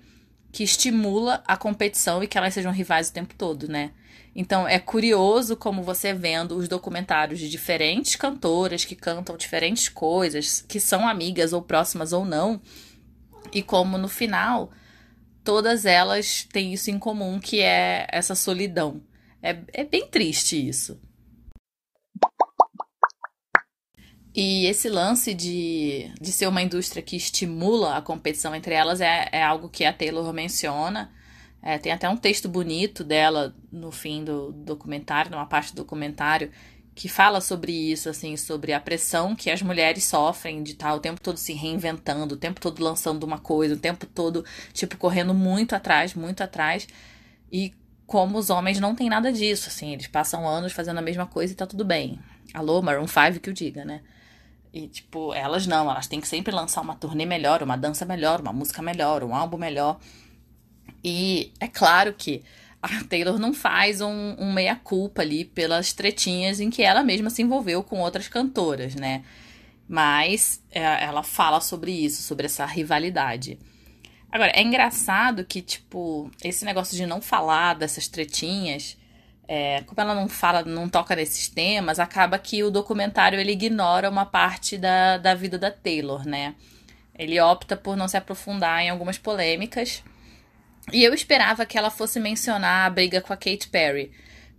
que 0.52 0.64
estimula 0.64 1.44
a 1.46 1.56
competição 1.56 2.24
e 2.24 2.28
que 2.28 2.38
elas 2.38 2.54
sejam 2.54 2.72
rivais 2.72 3.10
o 3.10 3.14
tempo 3.14 3.36
todo, 3.36 3.68
né? 3.68 3.92
Então 4.36 4.68
é 4.68 4.80
curioso 4.80 5.56
como 5.56 5.84
você 5.84 6.14
vendo 6.14 6.56
os 6.56 6.68
documentários 6.68 7.40
de 7.40 7.50
diferentes 7.50 8.16
cantoras 8.16 8.86
que 8.86 8.96
cantam 8.96 9.36
diferentes 9.36 9.90
coisas, 9.90 10.62
que 10.68 10.80
são 10.80 11.08
amigas 11.08 11.54
ou 11.54 11.62
próximas 11.62 12.14
ou 12.14 12.24
não, 12.24 12.62
e 13.52 13.62
como 13.62 13.98
no 13.98 14.08
final 14.08 14.72
todas 15.44 15.86
elas 15.86 16.48
têm 16.52 16.74
isso 16.74 16.92
em 16.92 17.00
comum, 17.00 17.40
que 17.40 17.60
é 17.60 18.08
essa 18.12 18.36
solidão. 18.36 19.02
É, 19.42 19.58
é 19.74 19.84
bem 19.84 20.08
triste 20.08 20.56
isso. 20.68 21.00
E 24.36 24.68
esse 24.68 24.88
lance 24.88 25.34
de, 25.34 26.12
de 26.22 26.32
ser 26.32 26.48
uma 26.48 26.62
indústria 26.62 27.02
que 27.02 27.16
estimula 27.16 27.98
a 27.98 28.02
competição 28.02 28.54
entre 28.54 28.74
elas 28.76 29.02
é, 29.02 29.28
é 29.32 29.44
algo 29.44 29.70
que 29.70 29.84
a 29.84 29.92
Taylor 29.92 30.32
menciona 30.32 31.12
é, 31.62 31.78
tem 31.78 31.92
até 31.92 32.08
um 32.10 32.18
texto 32.18 32.48
bonito 32.48 33.04
dela 33.04 33.56
no 33.72 33.92
fim 33.92 34.24
do 34.24 34.52
documentário, 34.52 35.32
numa 35.32 35.46
parte 35.46 35.74
do 35.74 35.78
documentário, 35.78 36.52
que 36.96 37.08
fala 37.08 37.40
sobre 37.40 37.72
isso, 37.72 38.10
assim, 38.10 38.36
sobre 38.36 38.74
a 38.74 38.80
pressão 38.80 39.36
que 39.36 39.50
as 39.50 39.62
mulheres 39.62 40.04
sofrem 40.04 40.62
de 40.62 40.72
estar 40.72 40.94
o 40.94 41.00
tempo 41.00 41.22
todo 41.22 41.38
se 41.38 41.54
reinventando, 41.54 42.36
o 42.36 42.38
tempo 42.38 42.60
todo 42.60 42.84
lançando 42.84 43.24
uma 43.24 43.40
coisa, 43.40 43.76
o 43.76 43.80
tempo 43.80 44.06
todo, 44.06 44.44
tipo, 44.74 44.98
correndo 44.98 45.34
muito 45.34 45.74
atrás, 45.76 46.14
muito 46.14 46.42
atrás. 46.42 46.88
E 47.52 47.74
como 48.06 48.38
os 48.38 48.50
homens 48.50 48.80
não 48.80 48.96
têm 48.96 49.10
nada 49.10 49.32
disso, 49.32 49.70
assim, 49.70 49.94
eles 49.94 50.08
passam 50.08 50.48
anos 50.48 50.74
fazendo 50.74 50.98
a 50.98 51.02
mesma 51.02 51.26
coisa 51.26 51.54
e 51.54 51.56
tá 51.56 51.66
tudo 51.66 51.86
bem. 51.86 52.20
Alô, 52.54 52.82
Maroon 52.82 53.08
5 53.08 53.40
que 53.40 53.50
o 53.50 53.54
diga, 53.54 53.86
né? 53.86 54.02
E, 54.74 54.88
tipo, 54.88 55.34
elas 55.34 55.66
não, 55.66 55.90
elas 55.90 56.08
têm 56.08 56.20
que 56.20 56.28
sempre 56.28 56.54
lançar 56.54 56.82
uma 56.82 56.96
turnê 56.96 57.26
melhor, 57.26 57.64
uma 57.64 57.78
dança 57.78 58.06
melhor, 58.06 58.42
uma 58.42 58.54
música 58.54 58.82
melhor, 58.82 59.24
um 59.24 59.34
álbum 59.34 59.58
melhor. 59.58 60.00
E 61.04 61.52
é 61.60 61.68
claro 61.68 62.14
que 62.14 62.44
a 62.82 63.04
Taylor 63.04 63.38
não 63.38 63.54
faz 63.54 64.02
um, 64.02 64.36
um 64.38 64.54
meia-culpa 64.54 65.22
ali 65.22 65.46
pelas 65.46 65.94
tretinhas 65.94 66.60
em 66.60 66.70
que 66.70 66.82
ela 66.82 67.04
mesma 67.04 67.30
se 67.30 67.42
envolveu 67.42 67.84
com 67.84 68.00
outras 68.00 68.28
cantoras, 68.28 68.96
né? 68.96 69.24
Mas 69.88 70.64
é, 70.72 70.82
ela 71.04 71.24
fala 71.24 71.60
sobre 71.62 71.92
isso, 71.92 72.22
sobre 72.22 72.46
essa 72.46 72.66
rivalidade. 72.66 73.58
Agora, 74.32 74.52
é 74.54 74.62
engraçado 74.62 75.44
que, 75.44 75.62
tipo, 75.62 76.30
esse 76.44 76.64
negócio 76.64 76.96
de 76.96 77.06
não 77.06 77.20
falar 77.20 77.74
dessas 77.74 78.08
tretinhas 78.08 78.98
é, 79.52 79.82
como 79.82 80.00
ela 80.00 80.14
não 80.14 80.30
fala, 80.30 80.64
não 80.64 80.88
toca 80.88 81.16
nesses 81.16 81.48
temas, 81.48 81.98
acaba 81.98 82.38
que 82.38 82.64
o 82.64 82.70
documentário 82.70 83.40
ele 83.40 83.54
ignora 83.54 84.08
uma 84.08 84.24
parte 84.24 84.78
da, 84.78 85.18
da 85.18 85.34
vida 85.34 85.58
da 85.58 85.72
Taylor, 85.72 86.24
né? 86.24 86.54
Ele 87.18 87.42
opta 87.42 87.76
por 87.76 87.98
não 87.98 88.08
se 88.08 88.16
aprofundar 88.16 88.84
em 88.84 88.92
algumas 88.92 89.18
polêmicas. 89.18 90.04
E 90.92 91.04
eu 91.04 91.14
esperava 91.14 91.66
que 91.66 91.78
ela 91.78 91.90
fosse 91.90 92.20
mencionar 92.20 92.88
a 92.88 92.90
briga 92.90 93.22
com 93.22 93.32
a 93.32 93.38
Kate 93.38 93.70
Perry, 93.70 94.12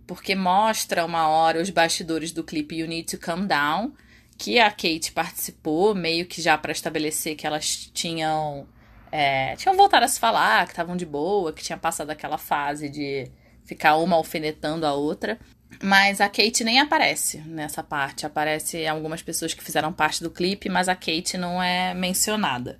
porque 0.07 0.35
mostra 0.35 1.05
uma 1.05 1.27
hora 1.27 1.61
os 1.61 1.69
bastidores 1.69 2.31
do 2.31 2.43
clipe 2.43 2.77
You 2.77 2.87
Need 2.87 3.11
to 3.11 3.17
Calm 3.17 3.45
Down, 3.45 3.93
que 4.37 4.59
a 4.59 4.71
Kate 4.71 5.11
participou, 5.11 5.93
meio 5.93 6.25
que 6.25 6.41
já 6.41 6.57
para 6.57 6.71
estabelecer 6.71 7.35
que 7.35 7.45
elas 7.45 7.89
tinham 7.93 8.67
é, 9.11 9.55
tinham 9.57 9.75
voltado 9.75 10.05
a 10.05 10.07
se 10.07 10.19
falar, 10.19 10.65
que 10.65 10.71
estavam 10.71 10.95
de 10.95 11.05
boa, 11.05 11.51
que 11.51 11.61
tinha 11.61 11.77
passado 11.77 12.09
aquela 12.09 12.37
fase 12.37 12.89
de 12.89 13.29
ficar 13.65 13.97
uma 13.97 14.15
alfinetando 14.15 14.85
a 14.85 14.93
outra. 14.93 15.37
Mas 15.83 16.21
a 16.21 16.29
Kate 16.29 16.63
nem 16.63 16.79
aparece 16.79 17.39
nessa 17.39 17.83
parte. 17.83 18.25
Aparece 18.25 18.85
algumas 18.87 19.21
pessoas 19.21 19.53
que 19.53 19.63
fizeram 19.63 19.91
parte 19.91 20.23
do 20.23 20.29
clipe, 20.31 20.69
mas 20.69 20.87
a 20.87 20.95
Kate 20.95 21.37
não 21.37 21.61
é 21.61 21.93
mencionada. 21.93 22.79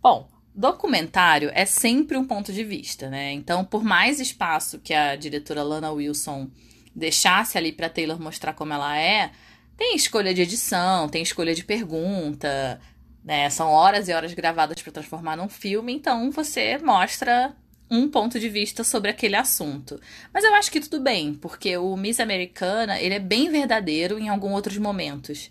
Bom, 0.00 0.28
documentário 0.54 1.50
é 1.54 1.64
sempre 1.64 2.16
um 2.16 2.26
ponto 2.26 2.52
de 2.52 2.62
vista, 2.64 3.08
né? 3.08 3.32
Então, 3.32 3.64
por 3.64 3.82
mais 3.82 4.20
espaço 4.20 4.78
que 4.78 4.92
a 4.92 5.16
diretora 5.16 5.62
Lana 5.62 5.90
Wilson 5.90 6.50
deixasse 6.94 7.56
ali 7.56 7.72
para 7.72 7.88
Taylor 7.88 8.20
mostrar 8.20 8.52
como 8.52 8.72
ela 8.72 8.98
é, 8.98 9.30
tem 9.76 9.96
escolha 9.96 10.34
de 10.34 10.42
edição, 10.42 11.08
tem 11.08 11.22
escolha 11.22 11.54
de 11.54 11.64
pergunta, 11.64 12.80
né? 13.24 13.48
São 13.50 13.68
horas 13.68 14.08
e 14.08 14.12
horas 14.12 14.34
gravadas 14.34 14.80
para 14.82 14.92
transformar 14.92 15.36
num 15.36 15.48
filme, 15.48 15.92
então 15.92 16.30
você 16.30 16.78
mostra 16.78 17.56
um 17.90 18.08
ponto 18.08 18.40
de 18.40 18.48
vista 18.48 18.82
sobre 18.82 19.10
aquele 19.10 19.36
assunto. 19.36 20.00
Mas 20.32 20.44
eu 20.44 20.54
acho 20.54 20.70
que 20.70 20.80
tudo 20.80 21.00
bem, 21.00 21.34
porque 21.34 21.76
o 21.76 21.94
Miss 21.96 22.20
Americana, 22.20 22.98
ele 23.00 23.14
é 23.14 23.18
bem 23.18 23.50
verdadeiro 23.50 24.18
em 24.18 24.28
alguns 24.28 24.52
outros 24.52 24.78
momentos. 24.78 25.50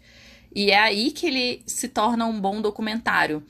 E 0.53 0.71
é 0.71 0.79
aí 0.79 1.11
que 1.11 1.27
ele 1.27 1.61
se 1.65 1.87
torna 1.87 2.25
um 2.25 2.41
bom 2.41 2.59
documentário. 2.59 3.43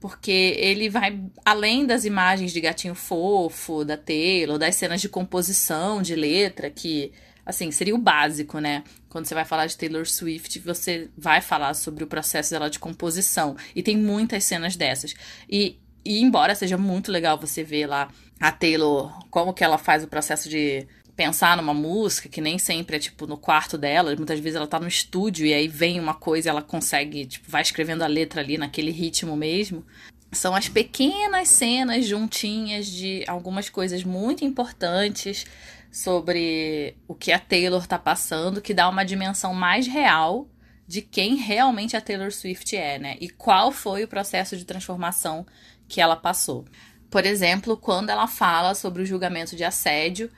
Porque 0.00 0.54
ele 0.58 0.88
vai 0.88 1.20
além 1.44 1.84
das 1.84 2.04
imagens 2.04 2.52
de 2.52 2.60
gatinho 2.60 2.94
fofo, 2.94 3.84
da 3.84 3.96
Taylor, 3.96 4.58
das 4.58 4.76
cenas 4.76 5.00
de 5.00 5.08
composição, 5.08 6.00
de 6.00 6.14
letra, 6.14 6.70
que 6.70 7.12
assim, 7.48 7.70
seria 7.70 7.94
o 7.94 7.98
básico, 7.98 8.58
né? 8.58 8.84
Quando 9.08 9.24
você 9.24 9.34
vai 9.34 9.44
falar 9.44 9.64
de 9.64 9.76
Taylor 9.76 10.06
Swift, 10.06 10.58
você 10.58 11.08
vai 11.16 11.40
falar 11.40 11.72
sobre 11.72 12.04
o 12.04 12.06
processo 12.06 12.50
dela 12.50 12.68
de 12.68 12.78
composição. 12.78 13.56
E 13.74 13.82
tem 13.82 13.96
muitas 13.96 14.44
cenas 14.44 14.76
dessas. 14.76 15.14
E, 15.48 15.78
e 16.04 16.20
embora 16.20 16.54
seja 16.54 16.76
muito 16.76 17.10
legal 17.10 17.38
você 17.38 17.64
ver 17.64 17.86
lá 17.86 18.10
a 18.38 18.52
Taylor, 18.52 19.10
como 19.30 19.54
que 19.54 19.64
ela 19.64 19.78
faz 19.78 20.04
o 20.04 20.08
processo 20.08 20.46
de 20.46 20.86
pensar 21.18 21.56
numa 21.56 21.74
música, 21.74 22.28
que 22.28 22.40
nem 22.40 22.60
sempre 22.60 22.94
é 22.94 23.00
tipo 23.00 23.26
no 23.26 23.36
quarto 23.36 23.76
dela, 23.76 24.14
muitas 24.14 24.38
vezes 24.38 24.54
ela 24.54 24.68
tá 24.68 24.78
no 24.78 24.86
estúdio 24.86 25.44
e 25.44 25.52
aí 25.52 25.66
vem 25.66 25.98
uma 25.98 26.14
coisa 26.14 26.48
ela 26.48 26.62
consegue, 26.62 27.26
tipo, 27.26 27.50
vai 27.50 27.60
escrevendo 27.60 28.02
a 28.02 28.06
letra 28.06 28.40
ali 28.40 28.56
naquele 28.56 28.92
ritmo 28.92 29.36
mesmo. 29.36 29.84
São 30.30 30.54
as 30.54 30.68
pequenas 30.68 31.48
cenas 31.48 32.06
juntinhas 32.06 32.86
de 32.86 33.24
algumas 33.26 33.68
coisas 33.68 34.04
muito 34.04 34.44
importantes 34.44 35.44
sobre 35.90 36.96
o 37.08 37.16
que 37.16 37.32
a 37.32 37.38
Taylor 37.40 37.84
tá 37.84 37.98
passando, 37.98 38.62
que 38.62 38.72
dá 38.72 38.88
uma 38.88 39.04
dimensão 39.04 39.52
mais 39.52 39.88
real 39.88 40.46
de 40.86 41.02
quem 41.02 41.34
realmente 41.34 41.96
a 41.96 42.00
Taylor 42.00 42.30
Swift 42.30 42.76
é, 42.76 42.96
né? 42.96 43.16
E 43.20 43.28
qual 43.28 43.72
foi 43.72 44.04
o 44.04 44.08
processo 44.08 44.56
de 44.56 44.64
transformação 44.64 45.44
que 45.88 46.00
ela 46.00 46.14
passou. 46.14 46.64
Por 47.10 47.26
exemplo, 47.26 47.76
quando 47.76 48.10
ela 48.10 48.28
fala 48.28 48.72
sobre 48.76 49.02
o 49.02 49.06
julgamento 49.06 49.56
de 49.56 49.64
assédio, 49.64 50.30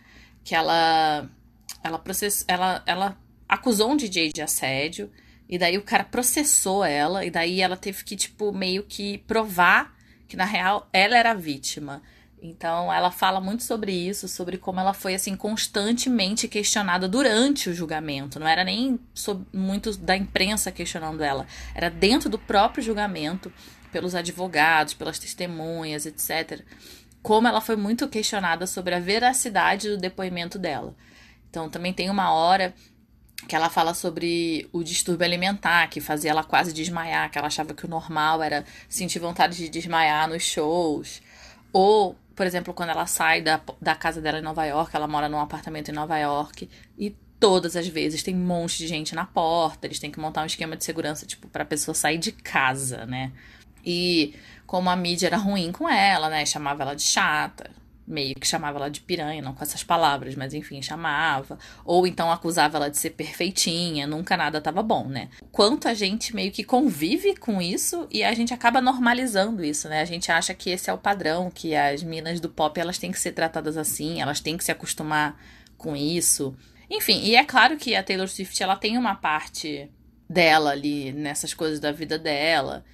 que 0.44 0.54
ela 0.54 1.28
ela 1.82 1.98
process, 1.98 2.44
ela, 2.46 2.82
ela 2.86 3.16
acusou 3.48 3.90
um 3.92 3.96
DJ 3.96 4.32
de 4.32 4.42
assédio 4.42 5.10
e 5.48 5.58
daí 5.58 5.76
o 5.78 5.82
cara 5.82 6.04
processou 6.04 6.84
ela 6.84 7.24
e 7.24 7.30
daí 7.30 7.60
ela 7.60 7.76
teve 7.76 8.04
que 8.04 8.16
tipo 8.16 8.52
meio 8.52 8.82
que 8.84 9.18
provar 9.18 9.96
que 10.28 10.36
na 10.36 10.44
real 10.44 10.88
ela 10.92 11.16
era 11.16 11.32
a 11.32 11.34
vítima. 11.34 12.02
Então, 12.42 12.90
ela 12.90 13.10
fala 13.10 13.38
muito 13.38 13.62
sobre 13.62 13.92
isso, 13.92 14.26
sobre 14.26 14.56
como 14.56 14.80
ela 14.80 14.94
foi 14.94 15.14
assim 15.14 15.36
constantemente 15.36 16.48
questionada 16.48 17.06
durante 17.06 17.68
o 17.68 17.74
julgamento. 17.74 18.40
Não 18.40 18.48
era 18.48 18.64
nem 18.64 18.98
muito 19.52 19.94
da 19.98 20.16
imprensa 20.16 20.72
questionando 20.72 21.22
ela, 21.22 21.46
era 21.74 21.90
dentro 21.90 22.30
do 22.30 22.38
próprio 22.38 22.82
julgamento, 22.82 23.52
pelos 23.92 24.14
advogados, 24.14 24.94
pelas 24.94 25.18
testemunhas, 25.18 26.06
etc. 26.06 26.62
Como 27.22 27.46
ela 27.46 27.60
foi 27.60 27.76
muito 27.76 28.08
questionada 28.08 28.66
sobre 28.66 28.94
a 28.94 29.00
veracidade 29.00 29.88
do 29.88 29.98
depoimento 29.98 30.58
dela. 30.58 30.94
Então, 31.48 31.68
também 31.68 31.92
tem 31.92 32.08
uma 32.08 32.32
hora 32.32 32.74
que 33.48 33.56
ela 33.56 33.70
fala 33.70 33.94
sobre 33.94 34.68
o 34.72 34.82
distúrbio 34.82 35.24
alimentar, 35.24 35.88
que 35.88 36.00
fazia 36.00 36.30
ela 36.30 36.44
quase 36.44 36.72
desmaiar, 36.72 37.30
que 37.30 37.38
ela 37.38 37.46
achava 37.48 37.74
que 37.74 37.84
o 37.84 37.88
normal 37.88 38.42
era 38.42 38.64
sentir 38.88 39.18
vontade 39.18 39.56
de 39.56 39.68
desmaiar 39.68 40.28
nos 40.28 40.42
shows. 40.42 41.22
Ou 41.72 42.16
por 42.40 42.46
exemplo, 42.46 42.72
quando 42.72 42.88
ela 42.88 43.04
sai 43.06 43.42
da, 43.42 43.60
da 43.82 43.94
casa 43.94 44.18
dela 44.18 44.38
em 44.38 44.42
Nova 44.42 44.64
York, 44.64 44.96
ela 44.96 45.06
mora 45.06 45.28
num 45.28 45.38
apartamento 45.38 45.90
em 45.90 45.92
Nova 45.92 46.16
York 46.16 46.70
e 46.98 47.14
todas 47.38 47.76
as 47.76 47.86
vezes 47.86 48.22
tem 48.22 48.34
um 48.34 48.46
monte 48.46 48.78
de 48.78 48.86
gente 48.86 49.14
na 49.14 49.26
porta, 49.26 49.86
eles 49.86 49.98
têm 49.98 50.10
que 50.10 50.18
montar 50.18 50.42
um 50.42 50.46
esquema 50.46 50.74
de 50.74 50.82
segurança, 50.82 51.26
tipo, 51.26 51.48
pra 51.48 51.66
pessoa 51.66 51.94
sair 51.94 52.16
de 52.16 52.32
casa, 52.32 53.04
né? 53.04 53.30
E 53.84 54.34
como 54.66 54.88
a 54.90 54.96
mídia 54.96 55.26
era 55.26 55.36
ruim 55.36 55.72
com 55.72 55.88
ela, 55.88 56.28
né? 56.28 56.46
Chamava 56.46 56.82
ela 56.82 56.94
de 56.94 57.02
chata, 57.02 57.70
meio 58.10 58.34
que 58.34 58.46
chamava 58.46 58.78
ela 58.78 58.90
de 58.90 59.00
piranha, 59.00 59.40
não 59.40 59.54
com 59.54 59.62
essas 59.62 59.84
palavras, 59.84 60.34
mas 60.34 60.52
enfim, 60.52 60.82
chamava. 60.82 61.58
Ou 61.84 62.06
então 62.06 62.30
acusava 62.30 62.76
ela 62.76 62.90
de 62.90 62.98
ser 62.98 63.10
perfeitinha, 63.10 64.06
nunca 64.06 64.36
nada 64.36 64.60
tava 64.60 64.82
bom, 64.82 65.06
né? 65.06 65.28
Quanto 65.52 65.88
a 65.88 65.94
gente 65.94 66.34
meio 66.34 66.50
que 66.50 66.64
convive 66.64 67.36
com 67.36 67.62
isso 67.62 68.06
e 68.10 68.24
a 68.24 68.34
gente 68.34 68.52
acaba 68.52 68.80
normalizando 68.80 69.64
isso, 69.64 69.88
né? 69.88 70.00
A 70.02 70.04
gente 70.04 70.30
acha 70.30 70.52
que 70.52 70.70
esse 70.70 70.90
é 70.90 70.92
o 70.92 70.98
padrão, 70.98 71.50
que 71.50 71.74
as 71.74 72.02
minas 72.02 72.40
do 72.40 72.48
pop 72.48 72.78
elas 72.78 72.98
têm 72.98 73.12
que 73.12 73.20
ser 73.20 73.32
tratadas 73.32 73.76
assim, 73.76 74.20
elas 74.20 74.40
têm 74.40 74.56
que 74.56 74.64
se 74.64 74.72
acostumar 74.72 75.40
com 75.78 75.96
isso. 75.96 76.54
Enfim, 76.90 77.22
e 77.22 77.36
é 77.36 77.44
claro 77.44 77.76
que 77.76 77.94
a 77.94 78.02
Taylor 78.02 78.28
Swift 78.28 78.60
ela 78.60 78.76
tem 78.76 78.98
uma 78.98 79.14
parte 79.14 79.88
dela 80.28 80.70
ali 80.70 81.12
nessas 81.12 81.54
coisas 81.54 81.78
da 81.78 81.92
vida 81.92 82.18
dela. 82.18 82.84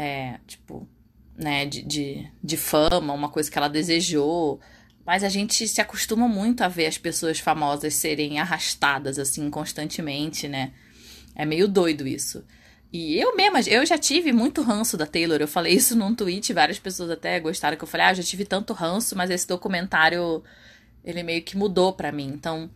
É, 0.00 0.38
tipo, 0.46 0.88
né, 1.36 1.66
de, 1.66 1.82
de, 1.82 2.30
de 2.40 2.56
fama, 2.56 3.12
uma 3.12 3.28
coisa 3.28 3.50
que 3.50 3.58
ela 3.58 3.66
desejou. 3.66 4.60
Mas 5.04 5.24
a 5.24 5.28
gente 5.28 5.66
se 5.66 5.80
acostuma 5.80 6.28
muito 6.28 6.62
a 6.62 6.68
ver 6.68 6.86
as 6.86 6.96
pessoas 6.96 7.40
famosas 7.40 7.94
serem 7.94 8.38
arrastadas 8.38 9.18
assim 9.18 9.50
constantemente, 9.50 10.46
né? 10.46 10.72
É 11.34 11.44
meio 11.44 11.66
doido 11.66 12.06
isso. 12.06 12.44
E 12.92 13.18
eu 13.18 13.34
mesma, 13.34 13.60
eu 13.62 13.84
já 13.84 13.98
tive 13.98 14.32
muito 14.32 14.62
ranço 14.62 14.96
da 14.96 15.04
Taylor. 15.04 15.40
Eu 15.40 15.48
falei 15.48 15.74
isso 15.74 15.96
num 15.96 16.14
tweet, 16.14 16.52
várias 16.52 16.78
pessoas 16.78 17.10
até 17.10 17.40
gostaram 17.40 17.76
que 17.76 17.82
eu 17.82 17.88
falei: 17.88 18.06
"Ah, 18.06 18.10
eu 18.12 18.16
já 18.16 18.22
tive 18.22 18.44
tanto 18.44 18.72
ranço, 18.72 19.16
mas 19.16 19.30
esse 19.30 19.48
documentário 19.48 20.44
ele 21.04 21.24
meio 21.24 21.42
que 21.42 21.56
mudou 21.56 21.92
para 21.92 22.12
mim". 22.12 22.28
Então, 22.28 22.70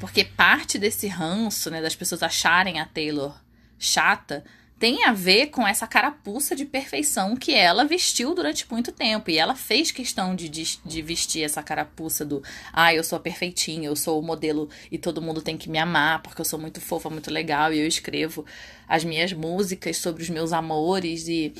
porque 0.00 0.24
parte 0.24 0.78
desse 0.78 1.08
ranço, 1.08 1.70
né, 1.70 1.82
das 1.82 1.94
pessoas 1.94 2.22
acharem 2.22 2.80
a 2.80 2.86
Taylor 2.86 3.38
chata, 3.78 4.44
tem 4.78 5.04
a 5.04 5.12
ver 5.12 5.48
com 5.48 5.66
essa 5.66 5.86
carapuça 5.86 6.54
de 6.54 6.64
perfeição 6.64 7.34
que 7.34 7.52
ela 7.52 7.84
vestiu 7.84 8.34
durante 8.34 8.70
muito 8.70 8.92
tempo. 8.92 9.30
E 9.30 9.36
ela 9.36 9.54
fez 9.54 9.90
questão 9.90 10.36
de, 10.36 10.48
de, 10.48 10.78
de, 10.84 11.02
vestir 11.02 11.42
essa 11.42 11.62
carapuça 11.62 12.24
do 12.24 12.42
ah, 12.72 12.94
eu 12.94 13.02
sou 13.02 13.18
perfeitinha, 13.18 13.88
eu 13.88 13.96
sou 13.96 14.20
o 14.20 14.22
modelo 14.22 14.68
e 14.90 14.96
todo 14.96 15.20
mundo 15.20 15.42
tem 15.42 15.56
que 15.56 15.68
me 15.68 15.78
amar 15.78 16.22
porque 16.22 16.40
eu 16.40 16.44
sou 16.44 16.58
muito 16.58 16.80
fofa, 16.80 17.10
muito 17.10 17.30
legal 17.30 17.72
e 17.72 17.80
eu 17.80 17.86
escrevo 17.86 18.46
as 18.86 19.02
minhas 19.02 19.32
músicas 19.32 19.96
sobre 19.96 20.22
os 20.22 20.30
meus 20.30 20.52
amores 20.52 21.26
e. 21.26 21.52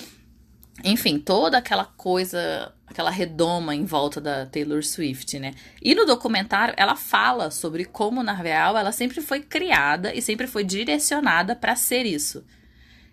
Enfim, 0.85 1.19
toda 1.19 1.59
aquela 1.59 1.85
coisa, 1.85 2.73
aquela 2.87 3.11
redoma 3.11 3.75
em 3.75 3.85
volta 3.85 4.21
da 4.21 4.47
Taylor 4.47 4.81
Swift, 4.85 5.37
né? 5.41 5.53
E 5.83 5.93
no 5.93 6.07
documentário 6.07 6.73
ela 6.77 6.95
fala 6.95 7.51
sobre 7.51 7.85
como, 7.85 8.23
na 8.23 8.33
real, 8.33 8.79
ela 8.79 8.93
sempre 8.93 9.21
foi 9.21 9.41
criada 9.41 10.15
e 10.15 10.23
sempre 10.23 10.47
foi 10.47 10.63
direcionada 10.63 11.57
para 11.57 11.75
ser 11.75 12.07
isso 12.07 12.45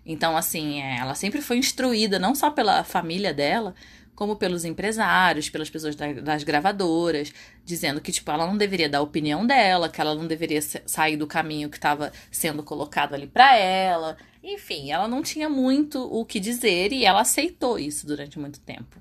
então, 0.06 0.36
assim, 0.36 0.80
é, 0.80 0.98
ela 0.98 1.16
sempre 1.16 1.42
foi 1.42 1.58
instruída, 1.58 2.16
não 2.18 2.34
só 2.34 2.48
pela 2.48 2.84
família 2.84 3.34
dela, 3.34 3.74
como 4.14 4.36
pelos 4.36 4.64
empresários, 4.64 5.50
pelas 5.50 5.68
pessoas 5.68 5.96
das 5.96 6.44
gravadoras, 6.44 7.32
dizendo 7.64 8.00
que, 8.00 8.12
tipo, 8.12 8.30
ela 8.30 8.46
não 8.46 8.56
deveria 8.56 8.88
dar 8.88 8.98
a 8.98 9.02
opinião 9.02 9.44
dela, 9.44 9.88
que 9.88 10.00
ela 10.00 10.14
não 10.14 10.26
deveria 10.26 10.62
sair 10.62 11.16
do 11.16 11.26
caminho 11.26 11.68
que 11.68 11.76
estava 11.76 12.12
sendo 12.30 12.62
colocado 12.62 13.14
ali 13.14 13.26
para 13.26 13.56
ela. 13.56 14.16
Enfim, 14.42 14.92
ela 14.92 15.08
não 15.08 15.22
tinha 15.22 15.48
muito 15.50 16.00
o 16.00 16.24
que 16.24 16.38
dizer 16.38 16.92
e 16.92 17.04
ela 17.04 17.22
aceitou 17.22 17.78
isso 17.78 18.06
durante 18.06 18.38
muito 18.38 18.60
tempo. 18.60 18.96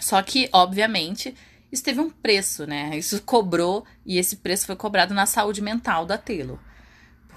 Só 0.00 0.22
que, 0.22 0.48
obviamente, 0.52 1.34
isso 1.70 1.82
teve 1.82 2.00
um 2.00 2.08
preço, 2.08 2.64
né? 2.64 2.96
Isso 2.96 3.20
cobrou 3.22 3.84
e 4.06 4.18
esse 4.18 4.36
preço 4.36 4.66
foi 4.66 4.76
cobrado 4.76 5.12
na 5.12 5.26
saúde 5.26 5.60
mental 5.60 6.06
da 6.06 6.16
Taylor 6.16 6.58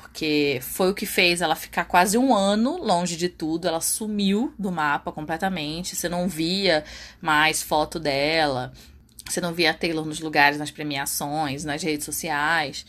porque 0.06 0.60
foi 0.62 0.92
o 0.92 0.94
que 0.94 1.06
fez 1.06 1.42
ela 1.42 1.56
ficar 1.56 1.86
quase 1.86 2.16
um 2.16 2.34
ano 2.34 2.78
longe 2.78 3.18
de 3.18 3.28
tudo. 3.28 3.68
Ela 3.68 3.82
sumiu 3.82 4.54
do 4.58 4.72
mapa 4.72 5.12
completamente, 5.12 5.96
você 5.96 6.08
não 6.08 6.28
via 6.28 6.86
mais 7.20 7.64
foto 7.64 8.00
dela. 8.00 8.72
Você 9.28 9.42
não 9.42 9.52
via 9.52 9.72
a 9.72 9.74
Taylor 9.74 10.06
nos 10.06 10.20
lugares, 10.20 10.60
nas 10.60 10.70
premiações, 10.70 11.66
nas 11.66 11.82
redes 11.82 12.06
sociais. 12.06 12.86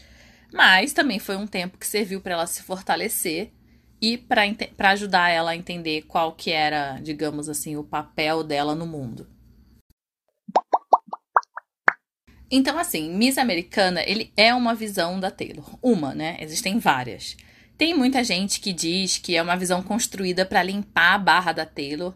Mas 0.53 0.93
também 0.93 1.19
foi 1.19 1.37
um 1.37 1.47
tempo 1.47 1.79
que 1.79 1.87
serviu 1.87 2.21
para 2.21 2.35
ela 2.35 2.47
se 2.47 2.63
fortalecer 2.63 3.51
e 4.01 4.19
para 4.19 4.91
ajudar 4.91 5.31
ela 5.31 5.53
a 5.53 5.57
entender 5.57 6.03
qual 6.03 6.33
que 6.33 6.53
era, 6.53 7.01
digamos 7.01 7.49
assim, 7.49 7.77
o 7.77 7.83
papel 7.83 8.45
dela 8.45 8.75
no 8.75 8.87
mundo. 8.87 9.27
Então, 12.51 12.79
assim, 12.79 13.11
Miss 13.13 13.39
Americana, 13.39 14.03
ele 14.07 14.33
é 14.37 14.55
uma 14.55 14.75
visão 14.75 15.19
da 15.19 15.31
Taylor. 15.31 15.79
Uma, 15.83 16.15
né? 16.15 16.37
Existem 16.41 16.79
várias. 16.79 17.37
Tem 17.77 17.95
muita 17.95 18.23
gente 18.23 18.61
que 18.61 18.73
diz 18.73 19.19
que 19.19 19.37
é 19.37 19.43
uma 19.43 19.57
visão 19.57 19.83
construída 19.83 20.47
para 20.47 20.63
limpar 20.63 21.15
a 21.15 21.19
barra 21.19 21.53
da 21.53 21.67
Taylor 21.67 22.15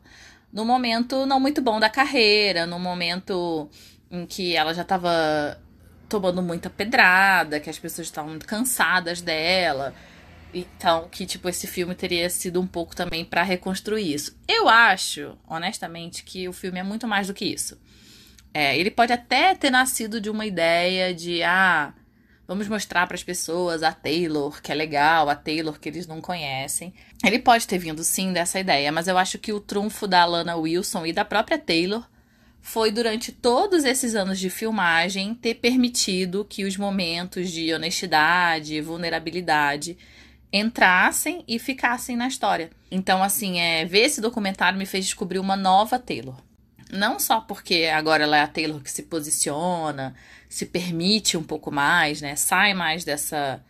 no 0.53 0.65
momento 0.65 1.27
não 1.27 1.39
muito 1.39 1.63
bom 1.63 1.79
da 1.79 1.89
carreira, 1.89 2.67
no 2.67 2.79
momento 2.79 3.69
em 4.11 4.27
que 4.27 4.57
ela 4.57 4.75
já 4.75 4.83
estava 4.83 5.61
tomando 6.09 6.43
muita 6.43 6.69
pedrada, 6.69 7.61
que 7.61 7.71
as 7.71 7.79
pessoas 7.79 8.09
estavam 8.09 8.39
cansadas 8.41 9.21
dela. 9.21 9.95
Então, 10.53 11.09
que 11.09 11.25
tipo 11.25 11.49
esse 11.49 11.69
filme 11.69 11.95
teria 11.95 12.29
sido 12.29 12.61
um 12.61 12.67
pouco 12.67 12.97
também 12.97 13.25
para 13.25 13.45
reconstruir 13.45 14.13
isso. 14.13 14.37
Eu 14.49 14.69
acho, 14.69 15.39
honestamente, 15.47 16.25
que 16.25 16.49
o 16.49 16.53
filme 16.53 16.81
é 16.81 16.83
muito 16.83 17.07
mais 17.07 17.29
do 17.29 17.35
que 17.35 17.45
isso. 17.45 17.79
É, 18.53 18.77
ele 18.77 18.91
pode 18.91 19.13
até 19.13 19.55
ter 19.55 19.71
nascido 19.71 20.21
de 20.21 20.29
uma 20.29 20.45
ideia 20.45 21.15
de 21.15 21.43
ah, 21.43 21.95
vamos 22.47 22.67
mostrar 22.67 23.07
para 23.07 23.15
as 23.15 23.23
pessoas 23.23 23.83
a 23.83 23.93
Taylor, 23.93 24.61
que 24.61 24.73
é 24.73 24.75
legal, 24.75 25.29
a 25.29 25.37
Taylor 25.37 25.79
que 25.79 25.89
eles 25.89 26.07
não 26.07 26.21
conhecem. 26.21 26.93
Ele 27.25 27.39
pode 27.39 27.67
ter 27.67 27.79
vindo 27.79 28.03
sim 28.03 28.33
dessa 28.33 28.59
ideia, 28.59 28.91
mas 28.91 29.07
eu 29.07 29.17
acho 29.17 29.39
que 29.39 29.53
o 29.53 29.61
trunfo 29.61 30.07
da 30.09 30.25
Lana 30.25 30.57
Wilson 30.57 31.07
e 31.07 31.13
da 31.13 31.25
própria 31.25 31.59
Taylor 31.59 32.05
foi 32.61 32.91
durante 32.91 33.33
todos 33.33 33.85
esses 33.85 34.15
anos 34.15 34.39
de 34.39 34.51
filmagem 34.51 35.35
ter 35.35 35.55
permitido 35.55 36.45
que 36.45 36.65
os 36.65 36.77
momentos 36.77 37.51
de 37.51 37.73
honestidade 37.73 38.81
vulnerabilidade 38.81 39.97
entrassem 40.53 41.45
e 41.47 41.59
ficassem 41.59 42.17
na 42.17 42.27
história. 42.27 42.71
Então, 42.91 43.23
assim, 43.23 43.61
é, 43.61 43.85
ver 43.85 44.01
esse 44.01 44.21
documentário 44.21 44.79
me 44.79 44.87
fez 44.87 45.05
descobrir 45.05 45.39
uma 45.39 45.57
nova 45.57 45.99
Taylor. 45.99 46.37
Não 46.93 47.19
só 47.19 47.41
porque 47.41 47.91
agora 47.93 48.25
ela 48.25 48.37
é 48.37 48.43
a 48.43 48.47
Taylor 48.47 48.81
que 48.81 48.91
se 48.91 49.05
posiciona, 49.05 50.15
se 50.49 50.67
permite 50.67 51.37
um 51.37 51.43
pouco 51.43 51.71
mais, 51.71 52.21
né? 52.21 52.35
Sai 52.37 52.75
mais 52.75 53.05
dessa 53.05 53.63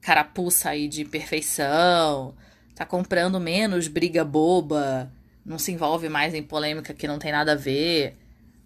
carapuça 0.00 0.70
aí 0.70 0.88
de 0.88 1.04
perfeição, 1.04 2.34
tá 2.74 2.84
comprando 2.84 3.38
menos 3.38 3.88
briga 3.88 4.24
boba, 4.24 5.10
não 5.44 5.58
se 5.58 5.72
envolve 5.72 6.08
mais 6.08 6.34
em 6.34 6.42
polêmica 6.42 6.94
que 6.94 7.06
não 7.06 7.18
tem 7.18 7.32
nada 7.32 7.52
a 7.52 7.56
ver. 7.56 8.16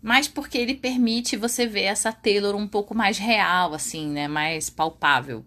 Mas 0.03 0.27
porque 0.27 0.59
ele 0.59 0.75
permite 0.75 1.37
você 1.37 1.67
ver 1.67 1.83
essa 1.83 2.13
Taylor 2.13 2.57
um 2.57 2.67
pouco 2.67 2.95
mais 2.95 3.19
real, 3.19 3.73
assim, 3.73 4.09
né? 4.09 4.27
Mais 4.27 4.69
palpável. 4.69 5.45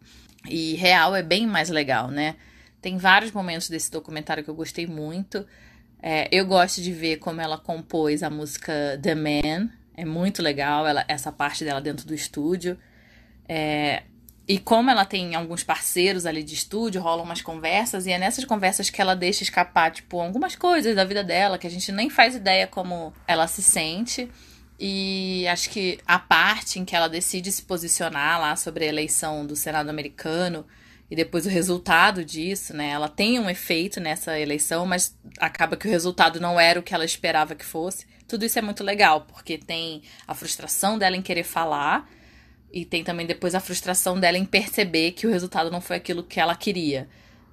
E 0.48 0.76
real 0.76 1.16
é 1.16 1.22
bem 1.22 1.46
mais 1.46 1.70
legal, 1.70 2.10
né? 2.10 2.36
Tem 2.82 2.98
vários 2.98 3.32
momentos 3.32 3.68
desse 3.68 3.92
documentário 3.92 4.44
que 4.44 4.50
eu 4.50 4.56
gostei 4.56 4.88
muito. 4.88 5.46
É, 6.08 6.30
eu 6.32 6.46
gosto 6.46 6.84
de 6.84 6.92
ver 6.92 7.18
como 7.18 7.42
ela 7.42 7.58
compôs 7.58 8.22
a 8.22 8.30
música 8.30 8.72
The 9.02 9.16
Man. 9.16 9.72
É 9.98 10.06
muito 10.06 10.44
legal 10.44 10.86
ela, 10.86 11.04
essa 11.08 11.32
parte 11.32 11.66
dela 11.66 11.82
dentro 11.82 12.06
do 12.06 12.14
estúdio. 12.14 12.78
É, 13.50 14.04
e 14.48 14.60
como 14.60 14.92
ela 14.92 15.04
tem 15.04 15.34
alguns 15.34 15.64
parceiros 15.64 16.28
ali 16.28 16.44
de 16.44 16.54
estúdio, 16.54 17.02
rolam 17.02 17.26
umas 17.26 17.42
conversas, 17.42 18.06
e 18.06 18.12
é 18.12 18.20
nessas 18.20 18.46
conversas 18.46 18.92
que 18.92 19.02
ela 19.02 19.16
deixa 19.16 19.42
escapar, 19.42 19.90
tipo, 19.90 20.20
algumas 20.20 20.56
coisas 20.56 20.96
da 20.96 21.04
vida 21.04 21.24
dela, 21.24 21.58
que 21.58 21.66
a 21.66 21.72
gente 21.72 21.92
nem 21.92 22.08
faz 22.08 22.36
ideia 22.36 22.68
como 22.68 23.12
ela 23.28 23.48
se 23.48 23.64
sente. 23.64 24.30
E 24.80 25.48
acho 25.48 25.72
que 25.72 26.00
a 26.06 26.20
parte 26.20 26.78
em 26.78 26.86
que 26.86 26.96
ela 26.96 27.08
decide 27.08 27.52
se 27.52 27.64
posicionar 27.64 28.40
lá 28.40 28.56
sobre 28.56 28.86
a 28.86 28.90
eleição 28.90 29.44
do 29.44 29.56
Senado 29.56 29.90
americano 29.90 30.68
e 31.16 31.24
depois 31.24 31.46
o 31.46 31.50
resultado 31.50 32.26
disso, 32.26 32.76
né? 32.76 32.90
Ela 32.90 33.08
tem 33.08 33.40
um 33.40 33.50
efeito 33.50 34.02
nessa 34.02 34.38
eleição, 34.38 34.86
mas 34.86 35.18
acaba 35.40 35.78
que 35.78 35.88
o 35.88 35.90
resultado 35.90 36.42
não 36.42 36.60
era 36.60 36.78
o 36.78 36.84
que 36.84 36.94
ela 36.94 37.06
esperava 37.06 37.56
que 37.56 37.64
fosse. 37.64 38.06
Tudo 38.28 38.44
isso 38.44 38.60
é 38.60 38.62
muito 38.62 38.84
legal, 38.84 39.22
porque 39.22 39.58
tem 39.58 40.02
a 40.28 40.34
frustração 40.34 40.98
dela 40.98 41.16
em 41.16 41.22
querer 41.22 41.46
falar 41.46 42.06
e 42.70 42.84
tem 42.84 43.02
também 43.02 43.26
depois 43.26 43.56
a 43.56 43.62
frustração 43.62 44.20
dela 44.20 44.38
em 44.38 44.44
perceber 44.44 45.14
que 45.14 45.26
o 45.26 45.30
resultado 45.32 45.72
não 45.72 45.80
foi 45.80 45.96
aquilo 45.96 46.22
que 46.22 46.38
ela 46.38 46.54
queria. 46.54 47.08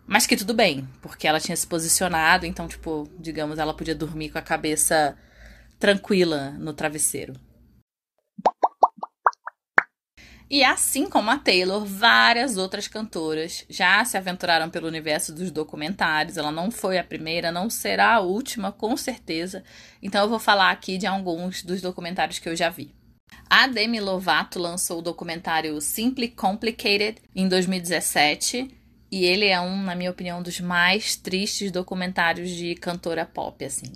Mas 0.09 0.27
que 0.27 0.37
tudo 0.37 0.53
bem, 0.53 0.88
porque 1.01 1.29
ela 1.29 1.38
tinha 1.38 1.55
se 1.55 1.64
posicionado, 1.64 2.44
então, 2.44 2.66
tipo, 2.66 3.09
digamos, 3.16 3.61
ela 3.61 3.72
podia 3.72 3.94
dormir 3.94 4.31
com 4.31 4.38
a 4.38 4.42
cabeça 4.42 5.16
tranquila 5.79 6.51
no 6.59 6.72
travesseiro. 6.72 7.35
E 10.53 10.62
assim 10.62 11.09
como 11.09 11.31
a 11.31 11.38
Taylor, 11.38 11.83
várias 11.83 12.59
outras 12.59 12.87
cantoras 12.87 13.65
já 13.71 14.05
se 14.05 14.19
aventuraram 14.19 14.69
pelo 14.69 14.87
universo 14.87 15.35
dos 15.35 15.51
documentários. 15.51 16.37
Ela 16.37 16.53
não 16.53 16.71
foi 16.71 16.99
a 16.99 17.05
primeira, 17.05 17.51
não 17.51 17.71
será 17.71 18.17
a 18.17 18.21
última, 18.21 18.71
com 18.71 18.95
certeza. 18.95 19.65
Então 20.03 20.23
eu 20.23 20.29
vou 20.29 20.38
falar 20.38 20.71
aqui 20.71 20.99
de 20.99 21.07
alguns 21.07 21.62
dos 21.62 21.81
documentários 21.81 22.38
que 22.38 22.51
eu 22.51 22.55
já 22.55 22.69
vi. 22.69 22.95
A 23.49 23.67
Demi 23.67 23.99
Lovato 23.99 24.59
lançou 24.59 24.99
o 24.99 25.03
documentário 25.03 25.81
Simply 25.81 26.29
Complicated 26.29 27.23
em 27.35 27.49
2017 27.49 28.69
e 29.11 29.25
ele 29.25 29.47
é 29.47 29.59
um, 29.59 29.83
na 29.83 29.95
minha 29.95 30.11
opinião, 30.11 30.43
dos 30.43 30.61
mais 30.61 31.17
tristes 31.17 31.71
documentários 31.71 32.51
de 32.51 32.75
cantora 32.75 33.25
pop, 33.25 33.65
assim. 33.65 33.91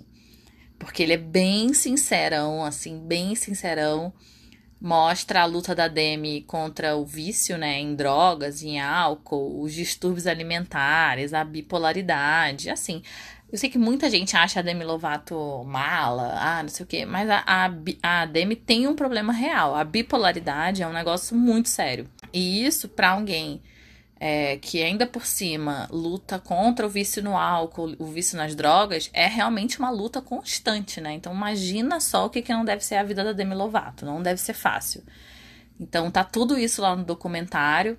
Porque 0.79 1.03
ele 1.03 1.13
é 1.13 1.17
bem 1.17 1.71
sincerão, 1.75 2.65
assim, 2.65 2.97
bem 2.97 3.35
sincerão. 3.35 4.11
Mostra 4.79 5.41
a 5.41 5.45
luta 5.45 5.73
da 5.73 5.87
Demi 5.87 6.41
contra 6.41 6.95
o 6.95 7.05
vício, 7.05 7.57
né, 7.57 7.79
em 7.79 7.95
drogas, 7.95 8.61
em 8.61 8.79
álcool, 8.79 9.61
os 9.61 9.73
distúrbios 9.73 10.27
alimentares, 10.27 11.33
a 11.33 11.43
bipolaridade, 11.43 12.69
assim. 12.69 13.01
Eu 13.51 13.57
sei 13.57 13.69
que 13.69 13.77
muita 13.77 14.09
gente 14.09 14.35
acha 14.35 14.59
a 14.59 14.63
Demi 14.63 14.83
Lovato 14.83 15.63
mala, 15.63 16.35
ah, 16.37 16.61
não 16.61 16.69
sei 16.69 16.83
o 16.83 16.87
quê, 16.87 17.05
mas 17.05 17.29
a, 17.29 17.43
a, 17.45 18.21
a 18.21 18.25
Demi 18.25 18.55
tem 18.55 18.87
um 18.87 18.95
problema 18.95 19.31
real. 19.31 19.73
A 19.75 19.83
bipolaridade 19.83 20.83
é 20.83 20.87
um 20.87 20.93
negócio 20.93 21.35
muito 21.35 21.69
sério. 21.69 22.09
E 22.33 22.65
isso, 22.65 22.89
para 22.89 23.11
alguém 23.11 23.61
é, 24.19 24.57
que 24.57 24.81
ainda 24.81 25.05
por 25.05 25.25
cima 25.25 25.87
luta 25.91 26.39
contra 26.39 26.85
o 26.85 26.89
vício 26.89 27.23
no 27.23 27.37
álcool, 27.37 27.95
o 27.99 28.05
vício 28.05 28.37
nas 28.37 28.55
drogas, 28.55 29.09
é 29.13 29.27
realmente 29.27 29.79
uma 29.79 29.89
luta 29.89 30.21
constante, 30.21 30.99
né? 30.99 31.13
Então 31.13 31.33
imagina 31.33 31.99
só 31.99 32.25
o 32.25 32.29
que, 32.29 32.41
que 32.41 32.53
não 32.53 32.65
deve 32.65 32.83
ser 32.83 32.95
a 32.95 33.03
vida 33.03 33.23
da 33.23 33.33
Demi 33.33 33.55
Lovato, 33.55 34.05
não 34.05 34.21
deve 34.21 34.41
ser 34.41 34.53
fácil. 34.53 35.03
Então 35.79 36.09
tá 36.09 36.23
tudo 36.23 36.57
isso 36.57 36.81
lá 36.81 36.95
no 36.95 37.03
documentário. 37.03 37.97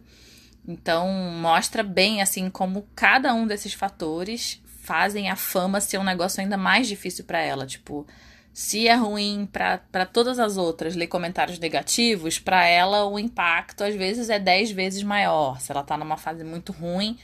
Então 0.66 1.08
mostra 1.08 1.82
bem 1.82 2.20
assim 2.20 2.50
como 2.50 2.86
cada 2.94 3.32
um 3.32 3.46
desses 3.46 3.72
fatores 3.72 4.60
fazem 4.82 5.30
a 5.30 5.36
fama 5.36 5.80
ser 5.80 5.98
um 5.98 6.04
negócio 6.04 6.40
ainda 6.40 6.56
mais 6.56 6.88
difícil 6.88 7.24
para 7.24 7.40
ela. 7.40 7.66
Tipo, 7.66 8.06
se 8.52 8.88
é 8.88 8.94
ruim 8.94 9.48
para 9.52 10.06
todas 10.06 10.38
as 10.38 10.56
outras 10.56 10.96
ler 10.96 11.06
comentários 11.06 11.58
negativos, 11.58 12.38
para 12.38 12.66
ela 12.66 13.04
o 13.04 13.18
impacto 13.18 13.84
às 13.84 13.94
vezes 13.94 14.30
é 14.30 14.38
10 14.38 14.72
vezes 14.72 15.02
maior. 15.02 15.60
Se 15.60 15.70
ela 15.70 15.82
tá 15.82 15.96
numa 15.96 16.16
fase 16.16 16.42
muito 16.42 16.72
ruim 16.72 17.16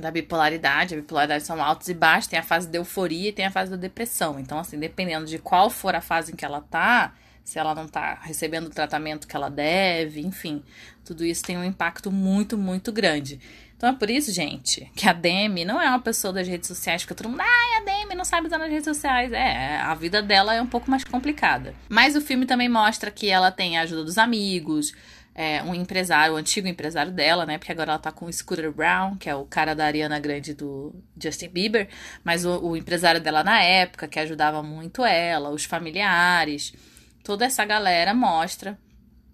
da 0.00 0.10
bipolaridade, 0.10 0.94
a 0.94 0.96
bipolaridade 0.96 1.44
são 1.44 1.62
altos 1.62 1.88
e 1.88 1.94
baixos, 1.94 2.28
tem 2.28 2.38
a 2.38 2.42
fase 2.42 2.68
de 2.68 2.78
euforia 2.78 3.28
e 3.28 3.32
tem 3.32 3.46
a 3.46 3.50
fase 3.50 3.70
da 3.70 3.76
depressão. 3.76 4.38
Então, 4.38 4.58
assim, 4.58 4.78
dependendo 4.78 5.26
de 5.26 5.38
qual 5.38 5.70
for 5.70 5.94
a 5.94 6.00
fase 6.00 6.32
em 6.32 6.36
que 6.36 6.44
ela 6.44 6.60
tá, 6.60 7.14
se 7.44 7.58
ela 7.58 7.74
não 7.74 7.88
tá 7.88 8.18
recebendo 8.22 8.66
o 8.66 8.70
tratamento 8.70 9.26
que 9.26 9.34
ela 9.34 9.48
deve, 9.48 10.20
enfim, 10.20 10.62
tudo 11.04 11.24
isso 11.24 11.42
tem 11.42 11.56
um 11.56 11.64
impacto 11.64 12.10
muito, 12.12 12.58
muito 12.58 12.92
grande. 12.92 13.40
Então 13.78 13.90
é 13.90 13.92
por 13.92 14.10
isso, 14.10 14.32
gente, 14.32 14.90
que 14.96 15.08
a 15.08 15.12
Demi 15.12 15.64
não 15.64 15.80
é 15.80 15.88
uma 15.88 16.00
pessoa 16.00 16.32
das 16.32 16.48
redes 16.48 16.66
sociais, 16.66 17.04
que 17.04 17.14
todo 17.14 17.28
mundo, 17.28 17.40
ai, 17.40 17.80
a 17.80 17.84
Demi 17.84 18.16
não 18.16 18.24
sabe 18.24 18.48
usar 18.48 18.58
nas 18.58 18.68
redes 18.68 18.84
sociais. 18.84 19.32
É, 19.32 19.76
a 19.76 19.94
vida 19.94 20.20
dela 20.20 20.52
é 20.52 20.60
um 20.60 20.66
pouco 20.66 20.90
mais 20.90 21.04
complicada. 21.04 21.72
Mas 21.88 22.16
o 22.16 22.20
filme 22.20 22.44
também 22.44 22.68
mostra 22.68 23.08
que 23.08 23.28
ela 23.28 23.52
tem 23.52 23.78
a 23.78 23.82
ajuda 23.82 24.02
dos 24.02 24.18
amigos, 24.18 24.92
é, 25.32 25.62
um 25.62 25.72
empresário, 25.72 26.32
o 26.32 26.36
um 26.36 26.40
antigo 26.40 26.66
empresário 26.66 27.12
dela, 27.12 27.46
né? 27.46 27.56
Porque 27.56 27.70
agora 27.70 27.92
ela 27.92 28.00
tá 28.00 28.10
com 28.10 28.26
o 28.26 28.32
Scooter 28.32 28.72
Brown, 28.72 29.16
que 29.16 29.30
é 29.30 29.34
o 29.36 29.44
cara 29.44 29.74
da 29.74 29.84
Ariana 29.86 30.18
Grande 30.18 30.54
do 30.54 30.92
Justin 31.16 31.48
Bieber, 31.48 31.88
mas 32.24 32.44
o, 32.44 32.58
o 32.58 32.76
empresário 32.76 33.20
dela 33.20 33.44
na 33.44 33.62
época, 33.62 34.08
que 34.08 34.18
ajudava 34.18 34.60
muito 34.60 35.04
ela, 35.04 35.50
os 35.50 35.62
familiares, 35.64 36.74
toda 37.22 37.44
essa 37.44 37.64
galera 37.64 38.12
mostra 38.12 38.76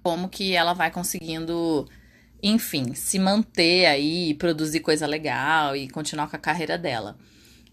como 0.02 0.28
que 0.28 0.54
ela 0.54 0.74
vai 0.74 0.90
conseguindo 0.90 1.88
enfim, 2.46 2.92
se 2.94 3.18
manter 3.18 3.87
aí, 3.87 4.35
produzir 4.35 4.80
coisa 4.80 5.07
legal 5.07 5.74
e 5.74 5.88
continuar 5.88 6.28
com 6.28 6.37
a 6.37 6.38
carreira 6.38 6.76
dela. 6.76 7.16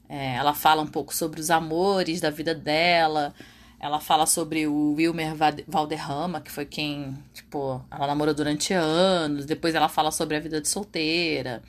É, 0.07 0.36
ela 0.36 0.53
fala 0.53 0.81
um 0.81 0.88
pouco 0.88 1.13
sobre 1.13 1.41
os 1.41 1.51
amores 1.51 2.21
da 2.21 2.29
vida 2.29 2.55
dela. 2.55 3.34
Ela 3.77 3.99
fala 3.99 4.25
sobre 4.25 4.67
o 4.67 4.93
Wilmer 4.93 5.34
Valderrama, 5.67 6.39
que 6.39 6.49
foi 6.49 6.65
quem, 6.65 7.17
tipo, 7.34 7.84
ela 7.91 8.07
namorou 8.07 8.34
durante 8.34 8.73
anos. 8.73 9.45
Depois 9.45 9.75
ela 9.75 9.89
fala 9.89 10.10
sobre 10.10 10.38
a 10.38 10.39
vida 10.39 10.62
de 10.62 10.69
solteira. 10.69 11.62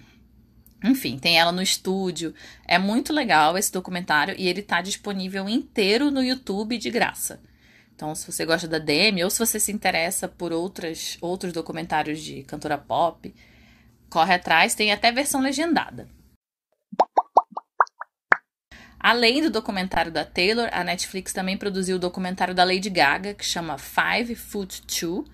Enfim, 0.85 1.19
tem 1.19 1.39
ela 1.39 1.51
no 1.51 1.63
estúdio. 1.63 2.33
É 2.69 2.79
muito 2.79 3.13
legal 3.13 3.59
esse 3.59 3.73
documentário 3.73 4.35
e 4.39 4.47
ele 4.47 4.63
tá 4.63 4.81
disponível 4.81 5.49
inteiro 5.49 6.09
no 6.09 6.23
YouTube 6.23 6.79
de 6.79 6.91
graça. 6.91 7.41
Então, 8.03 8.17
se 8.17 8.27
você 8.27 8.45
gosta 8.45 8.67
da 8.67 8.81
Demi 8.81 9.23
ou 9.23 9.31
se 9.31 9.39
você 9.39 9.61
se 9.61 9.71
interessa 9.71 10.27
por 10.27 10.53
outras, 10.53 11.17
outros 11.21 11.53
documentários 11.53 12.21
de 12.21 12.43
cantora 12.43 12.77
pop, 12.77 13.33
corre 14.11 14.35
atrás, 14.35 14.75
tem 14.75 14.91
até 14.91 15.13
versão 15.13 15.41
legendada. 15.41 16.09
Além 18.99 19.41
do 19.41 19.51
documentário 19.51 20.11
da 20.11 20.25
Taylor, 20.25 20.69
a 20.73 20.83
Netflix 20.83 21.33
também 21.33 21.57
produziu 21.57 21.95
o 21.95 22.01
documentário 22.01 22.53
da 22.53 22.65
Lady 22.65 22.91
Gaga, 22.91 23.35
que 23.35 23.45
chama 23.45 23.79
Five 23.79 24.35
Foot 24.35 24.83
Two, 24.83 25.25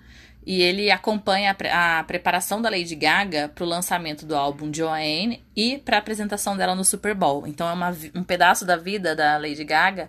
e 0.45 0.61
ele 0.61 0.91
acompanha 0.91 1.57
a, 1.71 1.97
a 1.97 2.03
preparação 2.03 2.61
da 2.61 2.69
Lady 2.69 2.93
Gaga 2.93 3.49
para 3.49 3.63
o 3.63 3.67
lançamento 3.67 4.27
do 4.27 4.35
álbum 4.35 4.71
Joanne 4.71 5.43
e 5.55 5.79
para 5.79 5.97
a 5.97 5.99
apresentação 5.99 6.55
dela 6.55 6.75
no 6.75 6.85
Super 6.85 7.15
Bowl. 7.15 7.47
Então 7.47 7.67
é 7.67 7.73
uma, 7.73 7.89
um 8.13 8.23
pedaço 8.23 8.63
da 8.63 8.77
vida 8.77 9.15
da 9.15 9.39
Lady 9.39 9.63
Gaga 9.63 10.07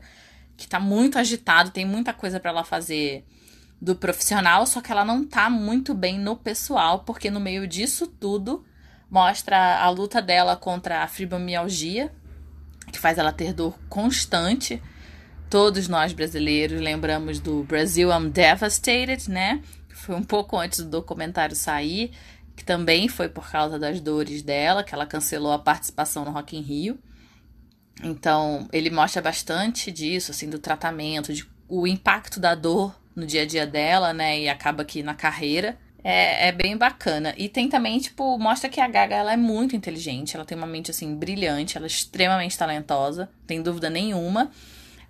que 0.60 0.66
está 0.66 0.78
muito 0.78 1.18
agitado, 1.18 1.70
tem 1.70 1.86
muita 1.86 2.12
coisa 2.12 2.38
para 2.38 2.50
ela 2.50 2.62
fazer 2.62 3.24
do 3.80 3.96
profissional, 3.96 4.66
só 4.66 4.82
que 4.82 4.92
ela 4.92 5.06
não 5.06 5.22
está 5.22 5.48
muito 5.48 5.94
bem 5.94 6.18
no 6.18 6.36
pessoal, 6.36 7.00
porque 7.00 7.30
no 7.30 7.40
meio 7.40 7.66
disso 7.66 8.06
tudo 8.06 8.62
mostra 9.10 9.80
a 9.80 9.88
luta 9.88 10.20
dela 10.20 10.54
contra 10.56 11.02
a 11.02 11.08
fibromialgia, 11.08 12.12
que 12.92 12.98
faz 12.98 13.16
ela 13.16 13.32
ter 13.32 13.54
dor 13.54 13.74
constante. 13.88 14.82
Todos 15.48 15.88
nós 15.88 16.12
brasileiros 16.12 16.78
lembramos 16.78 17.40
do 17.40 17.64
Brasil 17.64 18.10
I'm 18.10 18.28
Devastated, 18.28 19.30
né? 19.30 19.62
Foi 19.88 20.14
um 20.14 20.22
pouco 20.22 20.58
antes 20.58 20.80
do 20.84 20.90
documentário 20.90 21.56
sair, 21.56 22.12
que 22.54 22.64
também 22.64 23.08
foi 23.08 23.30
por 23.30 23.50
causa 23.50 23.78
das 23.78 23.98
dores 23.98 24.42
dela, 24.42 24.84
que 24.84 24.94
ela 24.94 25.06
cancelou 25.06 25.52
a 25.52 25.58
participação 25.58 26.22
no 26.22 26.30
Rock 26.30 26.54
in 26.54 26.60
Rio. 26.60 26.98
Então, 28.02 28.68
ele 28.72 28.90
mostra 28.90 29.20
bastante 29.20 29.90
disso, 29.90 30.30
assim, 30.30 30.48
do 30.48 30.58
tratamento, 30.58 31.32
de 31.32 31.46
o 31.68 31.86
impacto 31.86 32.40
da 32.40 32.54
dor 32.54 32.98
no 33.14 33.26
dia 33.26 33.42
a 33.42 33.46
dia 33.46 33.66
dela, 33.66 34.12
né? 34.12 34.40
E 34.40 34.48
acaba 34.48 34.82
aqui 34.82 35.02
na 35.02 35.14
carreira. 35.14 35.78
É, 36.02 36.48
é, 36.48 36.52
bem 36.52 36.76
bacana. 36.78 37.34
E 37.36 37.46
tem 37.46 37.68
também, 37.68 37.98
tipo, 37.98 38.38
mostra 38.38 38.70
que 38.70 38.80
a 38.80 38.88
Gaga 38.88 39.16
ela 39.16 39.34
é 39.34 39.36
muito 39.36 39.76
inteligente, 39.76 40.34
ela 40.34 40.46
tem 40.46 40.56
uma 40.56 40.66
mente 40.66 40.90
assim 40.90 41.14
brilhante, 41.14 41.76
ela 41.76 41.84
é 41.84 41.88
extremamente 41.88 42.56
talentosa, 42.56 43.28
tem 43.46 43.60
dúvida 43.62 43.90
nenhuma, 43.90 44.50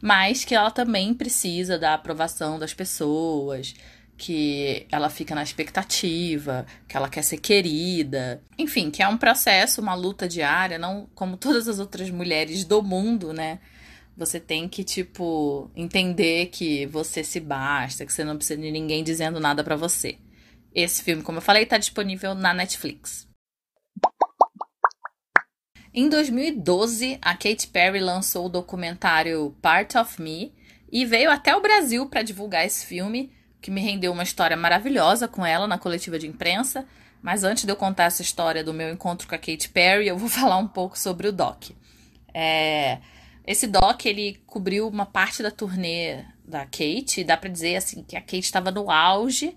mas 0.02 0.44
que 0.44 0.52
ela 0.52 0.70
também 0.70 1.14
precisa 1.14 1.78
da 1.78 1.94
aprovação 1.94 2.58
das 2.58 2.74
pessoas, 2.74 3.72
que 4.20 4.86
ela 4.92 5.08
fica 5.08 5.34
na 5.34 5.42
expectativa, 5.42 6.66
que 6.86 6.94
ela 6.94 7.08
quer 7.08 7.22
ser 7.22 7.38
querida. 7.38 8.42
Enfim, 8.58 8.90
que 8.90 9.02
é 9.02 9.08
um 9.08 9.16
processo, 9.16 9.80
uma 9.80 9.94
luta 9.94 10.28
diária, 10.28 10.78
não 10.78 11.08
como 11.14 11.38
todas 11.38 11.66
as 11.66 11.78
outras 11.78 12.10
mulheres 12.10 12.62
do 12.62 12.82
mundo, 12.82 13.32
né? 13.32 13.60
Você 14.14 14.38
tem 14.38 14.68
que, 14.68 14.84
tipo, 14.84 15.70
entender 15.74 16.48
que 16.48 16.84
você 16.84 17.24
se 17.24 17.40
basta, 17.40 18.04
que 18.04 18.12
você 18.12 18.22
não 18.22 18.36
precisa 18.36 18.60
de 18.60 18.70
ninguém 18.70 19.02
dizendo 19.02 19.40
nada 19.40 19.64
para 19.64 19.74
você. 19.74 20.18
Esse 20.74 21.02
filme, 21.02 21.22
como 21.22 21.38
eu 21.38 21.42
falei, 21.42 21.62
está 21.62 21.78
disponível 21.78 22.34
na 22.34 22.52
Netflix. 22.52 23.26
Em 25.94 26.10
2012, 26.10 27.18
a 27.22 27.32
Katy 27.32 27.68
Perry 27.68 28.00
lançou 28.00 28.46
o 28.46 28.50
documentário 28.50 29.56
Part 29.62 29.96
of 29.96 30.20
Me 30.20 30.54
e 30.92 31.06
veio 31.06 31.30
até 31.30 31.56
o 31.56 31.62
Brasil 31.62 32.06
para 32.06 32.22
divulgar 32.22 32.66
esse 32.66 32.84
filme, 32.84 33.32
que 33.60 33.70
me 33.70 33.80
rendeu 33.80 34.12
uma 34.12 34.22
história 34.22 34.56
maravilhosa 34.56 35.28
com 35.28 35.44
ela 35.44 35.66
na 35.66 35.78
coletiva 35.78 36.18
de 36.18 36.26
imprensa. 36.26 36.86
Mas 37.22 37.44
antes 37.44 37.64
de 37.64 37.70
eu 37.70 37.76
contar 37.76 38.04
essa 38.04 38.22
história 38.22 38.64
do 38.64 38.72
meu 38.72 38.90
encontro 38.90 39.28
com 39.28 39.34
a 39.34 39.38
Katy 39.38 39.68
Perry, 39.68 40.08
eu 40.08 40.16
vou 40.16 40.28
falar 40.30 40.56
um 40.56 40.68
pouco 40.68 40.98
sobre 40.98 41.28
o 41.28 41.32
doc. 41.32 41.70
É, 42.32 42.98
esse 43.46 43.66
doc 43.66 44.06
ele 44.06 44.40
cobriu 44.46 44.88
uma 44.88 45.04
parte 45.04 45.42
da 45.42 45.50
turnê 45.50 46.24
da 46.44 46.64
Kate, 46.64 47.24
dá 47.24 47.36
para 47.36 47.50
dizer 47.50 47.76
assim 47.76 48.02
que 48.02 48.16
a 48.16 48.20
Kate 48.20 48.40
estava 48.40 48.70
no 48.70 48.90
auge 48.90 49.56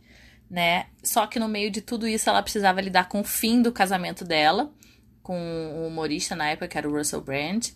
né? 0.53 0.85
Só 1.01 1.25
que 1.25 1.39
no 1.39 1.47
meio 1.47 1.71
de 1.71 1.81
tudo 1.81 2.07
isso 2.07 2.29
ela 2.29 2.43
precisava 2.43 2.79
lidar 2.79 3.09
com 3.09 3.21
o 3.21 3.23
fim 3.23 3.59
do 3.59 3.71
casamento 3.71 4.23
dela 4.23 4.71
com 5.23 5.35
o 5.35 5.87
humorista 5.87 6.35
na 6.35 6.49
época, 6.49 6.67
que 6.67 6.77
era 6.77 6.87
o 6.87 6.95
Russell 6.95 7.21
Brand, 7.21 7.69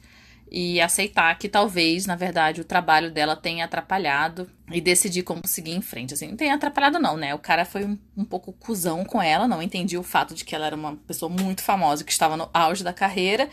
e 0.49 0.79
aceitar 0.79 1.37
que 1.37 1.49
talvez, 1.49 2.05
na 2.05 2.15
verdade, 2.15 2.61
o 2.61 2.65
trabalho 2.65 3.11
dela 3.11 3.35
tenha 3.35 3.65
atrapalhado 3.65 4.49
e 4.71 4.79
decidir 4.79 5.23
como 5.23 5.41
seguir 5.45 5.71
em 5.71 5.81
frente. 5.81 6.13
Assim, 6.13 6.29
não 6.29 6.37
tem 6.37 6.51
atrapalhado, 6.51 6.99
não, 6.99 7.17
né? 7.17 7.35
O 7.35 7.39
cara 7.39 7.65
foi 7.65 7.85
um, 7.85 7.97
um 8.15 8.23
pouco 8.23 8.53
cuzão 8.53 9.03
com 9.03 9.21
ela, 9.21 9.47
não 9.47 9.61
entendi 9.61 9.97
o 9.97 10.03
fato 10.03 10.33
de 10.33 10.45
que 10.45 10.55
ela 10.55 10.65
era 10.65 10.75
uma 10.75 10.95
pessoa 10.95 11.29
muito 11.29 11.61
famosa, 11.61 12.03
que 12.03 12.11
estava 12.11 12.37
no 12.37 12.49
auge 12.53 12.83
da 12.83 12.93
carreira. 12.93 13.49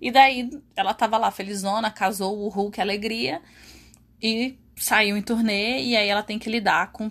E 0.00 0.10
daí 0.10 0.50
ela 0.76 0.92
tava 0.92 1.16
lá 1.16 1.30
felizona, 1.30 1.90
casou 1.90 2.38
o 2.38 2.48
Hulk 2.48 2.78
Alegria 2.80 3.40
e 4.22 4.58
saiu 4.76 5.16
em 5.16 5.22
turnê. 5.22 5.82
E 5.82 5.96
aí 5.96 6.08
ela 6.08 6.22
tem 6.22 6.38
que 6.38 6.50
lidar 6.50 6.92
com 6.92 7.10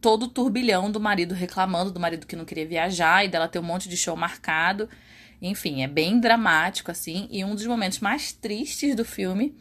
todo 0.00 0.24
o 0.24 0.28
turbilhão 0.28 0.90
do 0.90 1.00
marido 1.00 1.34
reclamando 1.34 1.90
do 1.90 2.00
marido 2.00 2.26
que 2.26 2.36
não 2.36 2.44
queria 2.44 2.66
viajar 2.66 3.24
e 3.24 3.28
dela 3.28 3.48
ter 3.48 3.58
um 3.58 3.62
monte 3.62 3.88
de 3.88 3.96
show 3.96 4.16
marcado. 4.16 4.88
Enfim, 5.42 5.82
é 5.82 5.88
bem 5.88 6.20
dramático, 6.20 6.92
assim. 6.92 7.26
E 7.28 7.44
um 7.44 7.56
dos 7.56 7.66
momentos 7.66 7.98
mais 7.98 8.32
tristes 8.32 8.94
do 8.94 9.04
filme 9.04 9.52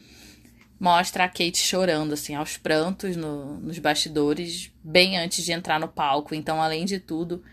mostra 0.80 1.24
a 1.24 1.28
Kate 1.28 1.58
chorando, 1.58 2.14
assim, 2.14 2.36
aos 2.36 2.56
prantos 2.58 3.16
no, 3.16 3.58
nos 3.60 3.80
bastidores, 3.80 4.72
bem 4.84 5.18
antes 5.18 5.44
de 5.44 5.52
entrar 5.52 5.80
no 5.80 5.88
palco. 5.88 6.36
Então, 6.36 6.62
além 6.62 6.86
de 6.86 7.00
tudo, 7.00 7.44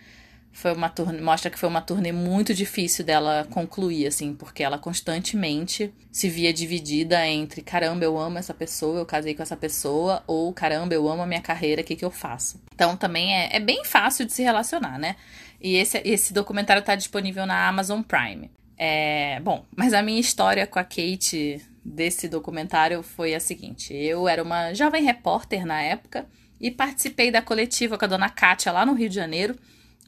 foi 0.52 0.72
uma 0.72 0.88
turnê, 0.88 1.20
mostra 1.20 1.50
que 1.50 1.58
foi 1.58 1.68
uma 1.68 1.80
turnê 1.80 2.10
muito 2.10 2.52
difícil 2.52 3.04
dela 3.04 3.46
concluir, 3.50 4.06
assim, 4.06 4.34
porque 4.34 4.62
ela 4.62 4.78
constantemente 4.78 5.92
se 6.10 6.28
via 6.28 6.52
dividida 6.52 7.24
entre 7.26 7.62
caramba, 7.62 8.04
eu 8.04 8.18
amo 8.18 8.38
essa 8.38 8.52
pessoa, 8.52 8.98
eu 8.98 9.06
casei 9.06 9.34
com 9.34 9.42
essa 9.42 9.56
pessoa, 9.56 10.22
ou 10.26 10.52
caramba, 10.52 10.94
eu 10.94 11.08
amo 11.08 11.22
a 11.22 11.26
minha 11.26 11.40
carreira, 11.40 11.82
o 11.82 11.84
que, 11.84 11.94
que 11.94 12.04
eu 12.04 12.10
faço? 12.10 12.60
Então 12.74 12.96
também 12.96 13.34
é, 13.34 13.56
é 13.56 13.60
bem 13.60 13.84
fácil 13.84 14.24
de 14.24 14.32
se 14.32 14.42
relacionar, 14.42 14.98
né? 14.98 15.16
E 15.60 15.76
esse, 15.76 16.00
esse 16.04 16.32
documentário 16.32 16.80
está 16.80 16.94
disponível 16.94 17.46
na 17.46 17.68
Amazon 17.68 18.02
Prime. 18.02 18.50
É, 18.76 19.40
bom, 19.40 19.64
mas 19.76 19.92
a 19.92 20.02
minha 20.02 20.20
história 20.20 20.66
com 20.66 20.78
a 20.78 20.84
Kate 20.84 21.60
desse 21.84 22.28
documentário 22.28 23.02
foi 23.02 23.34
a 23.34 23.40
seguinte: 23.40 23.92
eu 23.94 24.28
era 24.28 24.42
uma 24.42 24.72
jovem 24.72 25.02
repórter 25.02 25.66
na 25.66 25.80
época 25.82 26.26
e 26.60 26.70
participei 26.70 27.30
da 27.30 27.42
coletiva 27.42 27.98
com 27.98 28.04
a 28.04 28.08
dona 28.08 28.28
Kátia 28.28 28.72
lá 28.72 28.86
no 28.86 28.94
Rio 28.94 29.08
de 29.08 29.14
Janeiro 29.14 29.56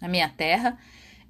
na 0.00 0.08
minha 0.08 0.28
terra. 0.28 0.78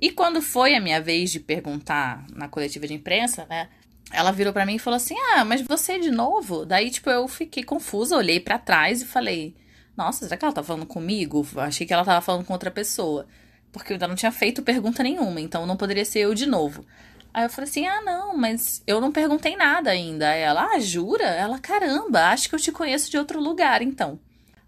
E 0.01 0.11
quando 0.11 0.41
foi 0.41 0.75
a 0.75 0.81
minha 0.81 1.01
vez 1.01 1.31
de 1.31 1.39
perguntar 1.41 2.25
na 2.33 2.49
coletiva 2.49 2.87
de 2.87 2.95
imprensa, 2.95 3.47
né? 3.49 3.69
Ela 4.13 4.33
virou 4.33 4.53
para 4.53 4.67
mim 4.67 4.77
e 4.77 4.79
falou 4.79 4.97
assim: 4.97 5.15
"Ah, 5.35 5.45
mas 5.45 5.61
você 5.63 5.99
de 5.99 6.11
novo?". 6.11 6.65
Daí, 6.65 6.91
tipo, 6.91 7.11
eu 7.11 7.29
fiquei 7.29 7.63
confusa, 7.63 8.17
olhei 8.17 8.41
para 8.41 8.59
trás 8.59 9.03
e 9.03 9.05
falei: 9.07 9.55
"Nossa, 9.97 10.25
será 10.25 10.37
que 10.37 10.45
ela 10.45 10.55
tá 10.55 10.63
falando 10.63 10.87
comigo? 10.87 11.47
Achei 11.57 11.87
que 11.87 11.93
ela 11.93 12.05
tava 12.05 12.21
falando 12.21 12.45
com 12.45 12.53
outra 12.53 12.71
pessoa". 12.71 13.27
Porque 13.73 13.93
eu 13.93 13.95
ainda 13.95 14.09
não 14.09 14.17
tinha 14.17 14.33
feito 14.33 14.63
pergunta 14.63 15.03
nenhuma, 15.03 15.41
então 15.41 15.67
não 15.67 15.77
poderia 15.77 16.05
ser 16.05 16.21
eu 16.21 16.35
de 16.35 16.47
novo. 16.47 16.85
Aí 17.33 17.45
eu 17.45 17.51
falei 17.51 17.71
assim: 17.71 17.87
"Ah, 17.87 18.01
não, 18.03 18.37
mas 18.37 18.83
eu 18.87 19.01
não 19.01 19.13
perguntei 19.13 19.55
nada 19.57 19.91
ainda". 19.91 20.27
Ela: 20.35 20.71
"Ah, 20.75 20.81
jura?". 20.81 21.25
Ela: 21.25 21.59
"Caramba, 21.59 22.31
acho 22.31 22.49
que 22.49 22.55
eu 22.55 22.59
te 22.61 22.73
conheço 22.73 23.11
de 23.11 23.19
outro 23.19 23.41
lugar, 23.41 23.83
então". 23.83 24.19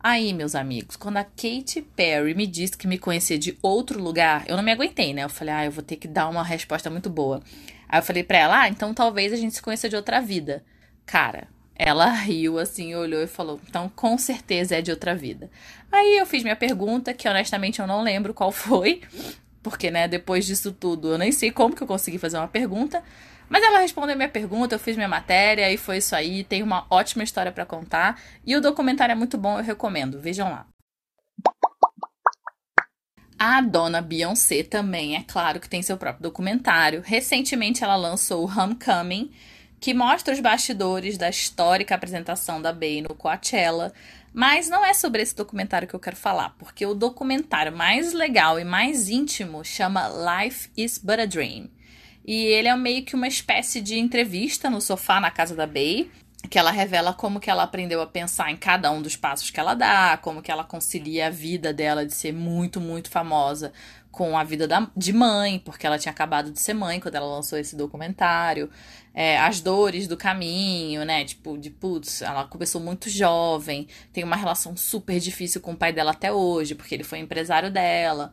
Aí, 0.05 0.33
meus 0.33 0.57
amigos, 0.57 0.97
quando 0.97 1.19
a 1.19 1.25
Katy 1.25 1.83
Perry 1.95 2.35
me 2.35 2.45
disse 2.45 2.77
que 2.77 2.89
me 2.89 2.99
conhecia 2.99 3.39
de 3.39 3.57
outro 3.63 4.03
lugar, 4.03 4.43
eu 4.49 4.57
não 4.57 4.63
me 4.63 4.73
aguentei, 4.73 5.15
né? 5.15 5.23
Eu 5.23 5.29
falei, 5.29 5.55
ah, 5.55 5.65
eu 5.65 5.71
vou 5.71 5.83
ter 5.83 5.95
que 5.95 6.09
dar 6.09 6.29
uma 6.29 6.43
resposta 6.43 6.91
muito 6.91 7.09
boa. 7.09 7.41
Aí 7.89 8.01
eu 8.01 8.03
falei 8.03 8.25
pra 8.25 8.39
ela, 8.39 8.63
ah, 8.63 8.69
então 8.69 8.93
talvez 8.93 9.33
a 9.33 9.37
gente 9.37 9.55
se 9.55 9.63
conheça 9.63 9.89
de 9.89 9.95
outra 9.95 10.21
vida. 10.21 10.65
Cara, 11.07 11.47
ela 11.77 12.11
riu 12.11 12.59
assim, 12.59 12.97
olhou 12.97 13.23
e 13.23 13.29
falou, 13.29 13.61
então 13.69 13.89
com 13.95 14.19
certeza 14.19 14.75
é 14.77 14.83
de 14.83 14.91
outra 14.91 15.15
vida. 15.15 15.49
Aí 15.91 16.19
eu 16.19 16.27
fiz 16.27 16.43
minha 16.43 16.57
pergunta, 16.57 17.15
que 17.15 17.29
honestamente 17.29 17.79
eu 17.79 17.87
não 17.87 18.03
lembro 18.03 18.35
qual 18.35 18.51
foi, 18.51 19.03
porque, 19.63 19.89
né, 19.89 20.09
depois 20.09 20.45
disso 20.45 20.73
tudo, 20.73 21.13
eu 21.13 21.19
nem 21.19 21.31
sei 21.31 21.53
como 21.53 21.77
que 21.77 21.83
eu 21.83 21.87
consegui 21.87 22.19
fazer 22.19 22.39
uma 22.39 22.49
pergunta. 22.49 23.05
Mas 23.53 23.63
ela 23.63 23.81
respondeu 23.81 24.17
minha 24.17 24.31
pergunta, 24.31 24.77
eu 24.77 24.79
fiz 24.79 24.97
minha 24.97 25.07
matéria 25.07 25.71
e 25.71 25.77
foi 25.77 25.99
isso 25.99 26.17
aí. 26.17 26.43
Tem 26.43 26.63
uma 26.63 26.87
ótima 26.89 27.23
história 27.23 27.53
para 27.53 27.67
contar 27.67 28.19
e 28.47 28.57
o 28.57 28.63
documentário 28.63 29.13
é 29.13 29.15
muito 29.15 29.37
bom, 29.37 29.59
eu 29.59 29.63
recomendo. 29.63 30.19
Vejam 30.19 30.49
lá. 30.49 30.67
A 33.39 33.61
dona 33.61 34.01
Beyoncé 34.01 34.63
também, 34.63 35.17
é 35.17 35.23
claro 35.29 35.61
que 35.61 35.69
tem 35.69 35.83
seu 35.83 35.99
próprio 35.99 36.23
documentário. 36.23 37.03
Recentemente 37.05 37.85
ela 37.85 37.95
lançou 37.95 38.43
o 38.43 38.51
Homecoming, 38.51 39.31
que 39.79 39.93
mostra 39.93 40.33
os 40.33 40.41
bastidores 40.41 41.19
da 41.19 41.29
histórica 41.29 41.95
apresentação 41.95 42.63
da 42.63 42.73
Bey 42.73 43.03
no 43.03 43.15
Coachella. 43.15 43.93
Mas 44.33 44.71
não 44.71 44.83
é 44.83 44.95
sobre 44.95 45.21
esse 45.21 45.37
documentário 45.37 45.87
que 45.87 45.93
eu 45.93 46.01
quero 46.01 46.17
falar, 46.17 46.57
porque 46.59 46.87
o 46.87 46.95
documentário 46.95 47.77
mais 47.77 48.15
legal 48.15 48.59
e 48.59 48.65
mais 48.65 49.11
íntimo 49.11 49.63
chama 49.63 50.09
Life 50.09 50.71
is 50.75 50.97
But 50.97 51.21
a 51.21 51.27
Dream. 51.27 51.69
E 52.25 52.45
ele 52.45 52.69
é 52.69 52.77
meio 52.77 53.05
que 53.05 53.15
uma 53.15 53.27
espécie 53.27 53.81
de 53.81 53.99
entrevista 53.99 54.71
no 54.71 54.81
sofá 54.81 55.21
na 55.21 55.31
casa 55.31 55.55
da 55.55 55.67
Bey, 55.67 56.11
que 56.49 56.59
ela 56.59 56.71
revela 56.71 57.13
como 57.13 57.41
que 57.41 57.51
ela 57.51 57.63
aprendeu 57.63 58.01
a 58.01 58.07
pensar 58.07 58.51
em 58.51 58.57
cada 58.57 58.91
um 58.91 59.01
dos 59.01 59.17
passos 59.17 59.51
que 59.51 59.59
ela 59.59 59.75
dá, 59.75 60.19
como 60.21 60.43
que 60.43 60.51
ela 60.51 60.65
concilia 60.65 61.29
a 61.29 61.31
vida 61.31 61.73
dela 61.73 62.05
de 62.05 62.15
ser 62.15 62.33
muito, 62.33 62.81
muito 62.81 63.11
famosa 63.11 63.73
com 64.11 64.37
a 64.37 64.45
vida 64.45 64.69
da, 64.69 64.91
de 64.95 65.13
mãe, 65.13 65.59
porque 65.59 65.87
ela 65.87 65.99
tinha 65.99 66.13
acabado 66.13 66.51
de 66.51 66.61
ser 66.61 66.75
mãe 66.75 67.01
quando 67.01 67.15
ela 67.15 67.27
lançou 67.27 67.59
esse 67.59 67.75
documentário. 67.75 68.69
É, 69.15 69.39
as 69.39 69.61
dores 69.61 70.07
do 70.07 70.17
caminho, 70.17 71.05
né? 71.05 71.25
Tipo, 71.25 71.57
de 71.57 71.71
putz, 71.71 72.21
ela 72.21 72.45
começou 72.45 72.81
muito 72.81 73.09
jovem, 73.09 73.89
tem 74.13 74.23
uma 74.23 74.37
relação 74.37 74.77
super 74.77 75.19
difícil 75.19 75.61
com 75.61 75.73
o 75.73 75.77
pai 75.77 75.93
dela 75.93 76.11
até 76.11 76.31
hoje, 76.31 76.75
porque 76.75 76.95
ele 76.95 77.05
foi 77.05 77.19
empresário 77.19 77.71
dela. 77.71 78.33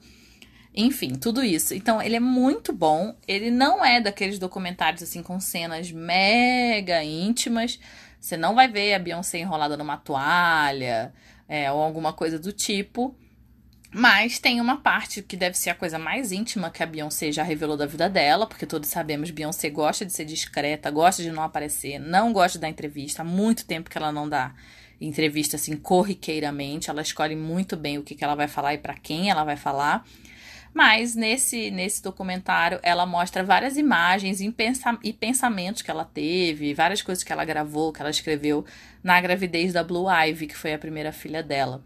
Enfim, 0.73 1.15
tudo 1.15 1.43
isso. 1.43 1.73
Então, 1.73 2.01
ele 2.01 2.15
é 2.15 2.19
muito 2.19 2.71
bom. 2.71 3.15
Ele 3.27 3.49
não 3.49 3.84
é 3.84 3.99
daqueles 3.99 4.39
documentários 4.39 5.03
assim 5.03 5.23
com 5.23 5.39
cenas 5.39 5.91
mega 5.91 7.03
íntimas. 7.03 7.79
Você 8.19 8.38
não 8.38 8.53
vai 8.55 8.67
ver 8.67 8.93
a 8.93 8.99
Beyoncé 8.99 9.39
enrolada 9.39 9.77
numa 9.77 9.97
toalha 9.97 11.13
é, 11.47 11.71
ou 11.71 11.82
alguma 11.82 12.13
coisa 12.13 12.38
do 12.38 12.51
tipo. 12.51 13.15
Mas 13.91 14.38
tem 14.38 14.62
uma 14.62 14.77
parte 14.77 15.23
que 15.23 15.36
deve 15.36 15.58
ser 15.58 15.71
a 15.71 15.75
coisa 15.75 15.97
mais 15.97 16.32
íntima 16.32 16.69
que 16.69 16.84
a 16.84 16.86
Beyoncé 16.86 17.32
já 17.32 17.41
revelou 17.41 17.75
da 17.75 17.88
vida 17.88 18.08
dela, 18.08 18.45
porque 18.45 18.67
todos 18.67 18.88
sabemos 18.88 19.32
Beyoncé 19.32 19.67
gosta 19.71 20.05
de 20.05 20.13
ser 20.13 20.25
discreta, 20.25 20.91
gosta 20.91 21.23
de 21.23 21.32
não 21.32 21.41
aparecer, 21.41 21.97
não 21.97 22.32
gosta 22.32 22.60
de 22.60 22.62
dar 22.62 22.69
entrevista. 22.69 23.23
Há 23.23 23.25
muito 23.25 23.65
tempo 23.65 23.89
que 23.89 23.97
ela 23.97 24.12
não 24.12 24.29
dá 24.29 24.53
entrevista 25.01 25.55
assim 25.55 25.75
corriqueiramente. 25.75 26.91
Ela 26.91 27.01
escolhe 27.01 27.36
muito 27.36 27.75
bem 27.75 27.97
o 27.97 28.03
que, 28.03 28.13
que 28.13 28.23
ela 28.23 28.36
vai 28.36 28.47
falar 28.47 28.75
e 28.75 28.77
para 28.77 28.93
quem 28.93 29.32
ela 29.32 29.43
vai 29.43 29.58
falar. 29.58 30.05
Mas 30.79 31.13
nesse, 31.13 31.69
nesse 31.71 32.01
documentário 32.01 32.79
ela 32.81 33.05
mostra 33.05 33.43
várias 33.43 33.75
imagens 33.75 34.39
e, 34.39 34.49
pensa, 34.49 34.97
e 35.03 35.11
pensamentos 35.11 35.81
que 35.81 35.91
ela 35.91 36.05
teve, 36.05 36.73
várias 36.73 37.01
coisas 37.01 37.21
que 37.21 37.33
ela 37.33 37.43
gravou, 37.43 37.91
que 37.91 37.99
ela 37.99 38.09
escreveu 38.09 38.63
na 39.03 39.19
gravidez 39.19 39.73
da 39.73 39.83
Blue 39.83 40.05
Ivy, 40.09 40.47
que 40.47 40.55
foi 40.55 40.73
a 40.73 40.79
primeira 40.79 41.11
filha 41.11 41.43
dela. 41.43 41.83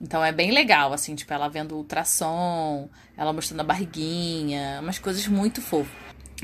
Então 0.00 0.24
é 0.24 0.32
bem 0.32 0.50
legal, 0.50 0.92
assim, 0.92 1.14
tipo, 1.14 1.32
ela 1.32 1.46
vendo 1.46 1.76
ultrassom, 1.76 2.90
ela 3.16 3.32
mostrando 3.32 3.60
a 3.60 3.62
barriguinha, 3.64 4.80
umas 4.82 4.98
coisas 4.98 5.28
muito 5.28 5.62
fofas. 5.62 5.94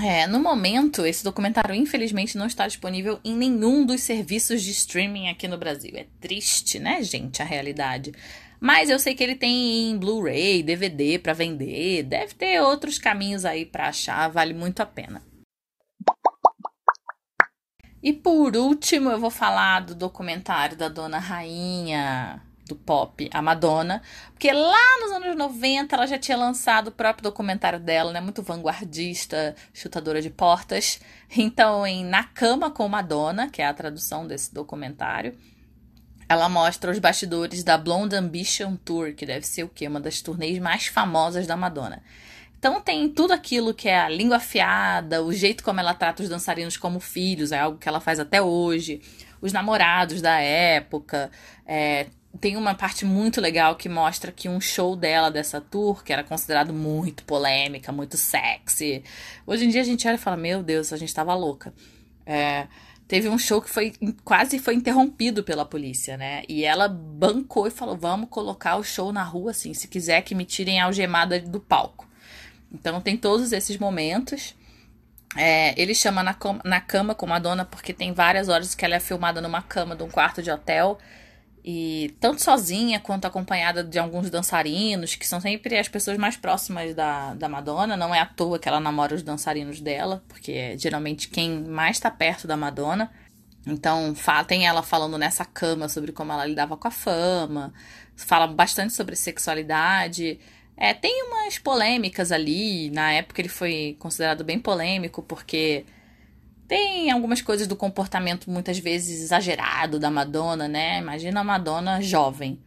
É, 0.00 0.28
no 0.28 0.38
momento, 0.38 1.04
esse 1.04 1.24
documentário 1.24 1.74
infelizmente 1.74 2.38
não 2.38 2.46
está 2.46 2.68
disponível 2.68 3.18
em 3.24 3.34
nenhum 3.34 3.84
dos 3.84 4.02
serviços 4.02 4.62
de 4.62 4.70
streaming 4.70 5.30
aqui 5.30 5.48
no 5.48 5.58
Brasil. 5.58 5.90
É 5.96 6.06
triste, 6.20 6.78
né, 6.78 7.02
gente, 7.02 7.42
a 7.42 7.44
realidade. 7.44 8.12
Mas 8.61 8.90
eu 8.90 8.99
sei 8.99 9.14
que 9.14 9.23
ele 9.23 9.37
tem 9.37 9.90
em 9.90 9.99
Blu-ray, 9.99 10.62
DVD 10.62 11.18
para 11.18 11.33
vender, 11.33 12.03
deve 12.03 12.35
ter 12.35 12.61
outros 12.61 12.99
caminhos 12.99 13.44
aí 13.44 13.64
para 13.64 13.88
achar, 13.88 14.29
vale 14.29 14.53
muito 14.53 14.81
a 14.81 14.87
pena. 14.87 15.23
E 18.03 18.12
por 18.12 18.57
último, 18.57 19.11
eu 19.11 19.18
vou 19.18 19.31
falar 19.31 19.81
do 19.81 19.94
documentário 19.94 20.77
da 20.77 20.88
Dona 20.88 21.18
Rainha 21.18 22.42
do 22.68 22.77
pop, 22.77 23.29
a 23.33 23.40
Madonna, 23.40 24.03
porque 24.31 24.53
lá 24.53 25.01
nos 25.01 25.11
anos 25.12 25.35
90 25.35 25.97
ela 25.97 26.07
já 26.07 26.18
tinha 26.18 26.37
lançado 26.37 26.88
o 26.88 26.92
próprio 26.92 27.25
documentário 27.25 27.81
dela, 27.81 28.12
né, 28.12 28.21
muito 28.21 28.42
vanguardista, 28.42 29.57
chutadora 29.73 30.21
de 30.21 30.29
portas. 30.29 31.01
Então, 31.35 31.87
em 31.87 32.05
Na 32.05 32.25
Cama 32.25 32.71
com 32.71 32.87
Madonna, 32.87 33.49
que 33.49 33.62
é 33.62 33.66
a 33.66 33.75
tradução 33.75 34.27
desse 34.27 34.53
documentário, 34.53 35.37
ela 36.29 36.49
mostra 36.49 36.91
os 36.91 36.99
bastidores 36.99 37.64
da 37.64 37.79
Blonde 37.79 38.14
Ambition 38.14 38.77
Tour, 38.77 39.14
que 39.14 39.25
deve 39.25 39.47
ser 39.47 39.64
o 39.64 39.69
quê? 39.69 39.88
Uma 39.88 40.01
das 40.01 40.21
turnês 40.21 40.59
mais 40.59 40.87
famosas 40.87 41.47
da 41.47 41.57
Madonna. 41.57 42.03
Então 42.59 42.81
tem 42.81 43.09
tudo 43.09 43.33
aquilo 43.33 43.73
que 43.73 43.88
é 43.88 44.01
a 44.01 44.09
língua 44.09 44.37
afiada, 44.37 45.23
o 45.23 45.33
jeito 45.33 45.62
como 45.62 45.79
ela 45.79 45.95
trata 45.95 46.23
os 46.23 46.29
dançarinos 46.29 46.77
como 46.77 46.99
filhos, 46.99 47.53
é 47.53 47.59
algo 47.61 47.79
que 47.79 47.88
ela 47.88 48.01
faz 48.01 48.19
até 48.19 48.43
hoje, 48.43 49.01
os 49.41 49.53
namorados 49.53 50.21
da 50.21 50.41
época, 50.41 51.31
é, 51.64 52.07
tem 52.41 52.57
uma 52.57 52.75
parte 52.75 53.05
muito 53.05 53.41
legal 53.41 53.77
que 53.77 53.88
mostra 53.88 54.31
que 54.33 54.49
um 54.49 54.61
show 54.61 54.95
dela 54.97 55.31
dessa 55.31 55.61
tour, 55.61 56.03
que 56.05 56.12
era 56.12 56.23
considerado 56.23 56.73
muito 56.73 57.25
polêmica, 57.25 57.91
muito 57.91 58.17
sexy. 58.17 59.03
Hoje 59.47 59.64
em 59.64 59.69
dia 59.69 59.81
a 59.81 59.85
gente 59.85 60.07
olha 60.07 60.17
e 60.17 60.19
fala: 60.19 60.37
Meu 60.37 60.62
Deus, 60.62 60.93
a 60.93 60.97
gente 60.97 61.14
tava 61.14 61.35
louca. 61.35 61.73
É, 62.27 62.67
teve 63.09 63.29
um 63.29 63.38
show 63.38 63.61
que 63.62 63.71
foi 63.71 63.94
quase 64.23 64.59
foi 64.59 64.75
interrompido 64.75 65.42
pela 65.42 65.64
polícia, 65.64 66.16
né? 66.16 66.42
E 66.47 66.64
ela 66.64 66.87
bancou 66.87 67.66
e 67.66 67.71
falou: 67.71 67.97
Vamos 67.97 68.29
colocar 68.29 68.77
o 68.77 68.85
show 68.85 69.11
na 69.11 69.25
rua, 69.25 69.51
assim, 69.53 69.73
se 69.73 69.88
quiser 69.88 70.21
que 70.21 70.35
me 70.35 70.44
tirem 70.44 70.79
a 70.79 70.85
algemada 70.85 71.40
do 71.40 71.59
palco. 71.59 72.07
Então 72.71 73.01
tem 73.01 73.16
todos 73.16 73.51
esses 73.53 73.79
momentos. 73.79 74.55
É, 75.37 75.79
ele 75.81 75.94
chama 75.94 76.23
na, 76.23 76.37
na 76.64 76.81
cama 76.81 77.14
com 77.14 77.27
Madonna 77.27 77.64
porque 77.64 77.92
tem 77.92 78.12
várias 78.12 78.49
horas 78.49 78.75
que 78.75 78.85
ela 78.85 78.94
é 78.94 79.01
filmada 79.01 79.40
numa 79.40 79.61
cama 79.61 79.94
de 79.94 80.03
um 80.03 80.09
quarto 80.09 80.42
de 80.42 80.51
hotel 80.51 80.99
e 81.70 82.16
tanto 82.18 82.42
sozinha 82.42 82.98
quanto 82.98 83.26
acompanhada 83.26 83.85
de 83.85 83.98
alguns 83.98 84.31
dançarinos, 84.31 85.14
que 85.14 85.28
são 85.28 85.38
sempre 85.38 85.76
as 85.76 85.87
pessoas 85.87 86.16
mais 86.16 86.35
próximas 86.35 86.94
da, 86.94 87.35
da 87.35 87.46
Madonna. 87.46 87.94
Não 87.94 88.14
é 88.14 88.20
à 88.20 88.24
toa 88.24 88.59
que 88.59 88.66
ela 88.66 88.81
namora 88.81 89.14
os 89.14 89.22
dançarinos 89.22 89.78
dela, 89.78 90.24
porque 90.28 90.52
é 90.52 90.78
geralmente 90.78 91.28
quem 91.28 91.61
mais 91.64 91.96
está 91.96 92.11
perto 92.11 92.46
da 92.46 92.57
Madonna. 92.57 93.12
Então, 93.66 94.14
tem 94.46 94.66
ela 94.66 94.83
falando 94.83 95.18
nessa 95.18 95.44
cama 95.44 95.90
sobre 95.90 96.11
como 96.11 96.33
ela 96.33 96.46
lidava 96.46 96.74
com 96.74 96.88
a 96.88 96.90
fama, 96.90 97.74
fala 98.16 98.46
bastante 98.46 98.94
sobre 98.94 99.14
sexualidade. 99.14 100.40
É, 100.74 100.94
tem 100.94 101.22
umas 101.24 101.59
polêmicas 101.59 102.33
ali. 102.33 102.88
Na 102.92 103.12
época 103.12 103.42
ele 103.42 103.50
foi 103.50 103.94
considerado 103.98 104.42
bem 104.42 104.59
polêmico, 104.59 105.22
porque 105.22 105.85
tem 106.68 107.11
algumas 107.11 107.40
coisas 107.40 107.66
do 107.66 107.74
comportamento 107.74 108.50
muitas 108.50 108.78
vezes 108.78 109.22
exagerado 109.22 109.98
da 109.98 110.11
Madonna, 110.11 110.68
né? 110.68 110.98
Imagina 110.98 111.40
a 111.40 111.44
Madonna 111.44 112.02
jovem, 112.02 112.61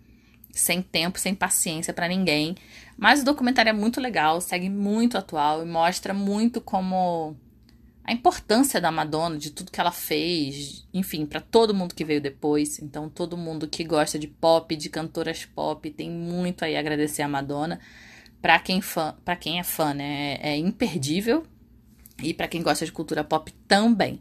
sem 0.51 0.81
tempo, 0.81 1.19
sem 1.19 1.35
paciência 1.35 1.93
para 1.93 2.07
ninguém. 2.07 2.55
Mas 2.97 3.21
o 3.21 3.25
documentário 3.25 3.69
é 3.69 3.73
muito 3.73 4.01
legal, 4.01 4.41
segue 4.41 4.69
muito 4.69 5.19
atual 5.19 5.61
e 5.61 5.69
mostra 5.69 6.15
muito 6.15 6.59
como 6.59 7.37
a 8.03 8.11
importância 8.11 8.81
da 8.81 8.91
Madonna, 8.91 9.37
de 9.37 9.51
tudo 9.51 9.71
que 9.71 9.79
ela 9.79 9.91
fez, 9.91 10.87
enfim, 10.91 11.23
para 11.23 11.39
todo 11.39 11.73
mundo 11.73 11.93
que 11.93 12.03
veio 12.03 12.19
depois. 12.19 12.79
Então, 12.79 13.07
todo 13.07 13.37
mundo 13.37 13.67
que 13.67 13.83
gosta 13.83 14.17
de 14.17 14.27
pop, 14.27 14.75
de 14.75 14.89
cantoras 14.89 15.45
pop, 15.45 15.87
tem 15.91 16.09
muito 16.09 16.65
aí 16.65 16.75
a 16.75 16.79
agradecer 16.79 17.21
a 17.21 17.27
Madonna. 17.27 17.79
Para 18.41 18.57
quem, 18.57 18.81
fã, 18.81 19.15
pra 19.23 19.35
quem 19.35 19.59
é 19.59 19.63
fã, 19.63 19.93
né? 19.93 20.39
É 20.41 20.57
imperdível 20.57 21.45
e 22.21 22.33
para 22.33 22.47
quem 22.47 22.61
gosta 22.61 22.85
de 22.85 22.91
cultura 22.91 23.23
pop 23.23 23.51
também. 23.67 24.19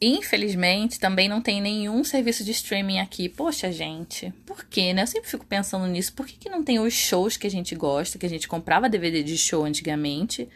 Infelizmente, 0.00 0.98
também 0.98 1.28
não 1.28 1.40
tem 1.40 1.60
nenhum 1.60 2.02
serviço 2.04 2.44
de 2.44 2.50
streaming 2.50 2.98
aqui. 2.98 3.28
Poxa, 3.28 3.70
gente, 3.72 4.32
por 4.44 4.64
quê, 4.64 4.92
né? 4.92 5.02
Eu 5.02 5.06
sempre 5.06 5.30
fico 5.30 5.46
pensando 5.46 5.86
nisso. 5.86 6.12
Por 6.12 6.26
que, 6.26 6.36
que 6.36 6.50
não 6.50 6.62
tem 6.62 6.78
os 6.78 6.92
shows 6.92 7.36
que 7.36 7.46
a 7.46 7.50
gente 7.50 7.74
gosta, 7.74 8.18
que 8.18 8.26
a 8.26 8.28
gente 8.28 8.48
comprava 8.48 8.88
DVD 8.88 9.22
de 9.22 9.38
show 9.38 9.64
antigamente? 9.64 10.48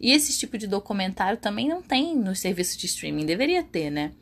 E 0.00 0.12
esse 0.12 0.38
tipo 0.38 0.56
de 0.56 0.66
documentário 0.66 1.38
também 1.38 1.68
não 1.68 1.82
tem 1.82 2.16
nos 2.16 2.38
serviços 2.38 2.76
de 2.76 2.86
streaming. 2.86 3.26
Deveria 3.26 3.62
ter, 3.62 3.90
né? 3.90 4.12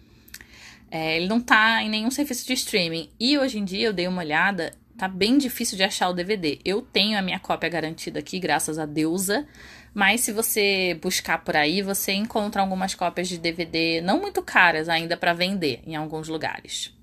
É, 0.91 1.17
ele 1.17 1.27
não 1.27 1.41
tá 1.41 1.83
em 1.83 1.89
nenhum 1.89 2.11
serviço 2.11 2.47
de 2.47 2.53
streaming. 2.55 3.09
E 3.19 3.39
hoje 3.39 3.59
em 3.59 3.65
dia 3.65 3.87
eu 3.87 3.93
dei 3.93 4.07
uma 4.07 4.23
olhada, 4.23 4.73
tá 5.03 5.09
bem 5.09 5.37
difícil 5.37 5.77
de 5.77 5.83
achar 5.83 6.09
o 6.11 6.13
DVD. 6.13 6.61
Eu 6.65 6.81
tenho 6.81 7.19
a 7.19 7.23
minha 7.23 7.41
cópia 7.41 7.69
garantida 7.69 8.21
aqui, 8.21 8.39
graças 8.39 8.79
a 8.79 8.87
deusa. 8.87 9.45
Mas 9.93 10.21
se 10.21 10.31
você 10.31 10.97
buscar 11.03 11.43
por 11.43 11.57
aí, 11.57 11.83
você 11.83 12.13
encontra 12.13 12.63
algumas 12.63 12.95
cópias 12.95 13.27
de 13.27 13.37
DVD 13.37 14.01
não 14.01 14.21
muito 14.21 14.41
caras 14.43 14.89
ainda 14.89 15.17
para 15.17 15.33
vender 15.33 15.83
em 15.85 15.97
alguns 15.97 16.29
lugares. 16.29 16.97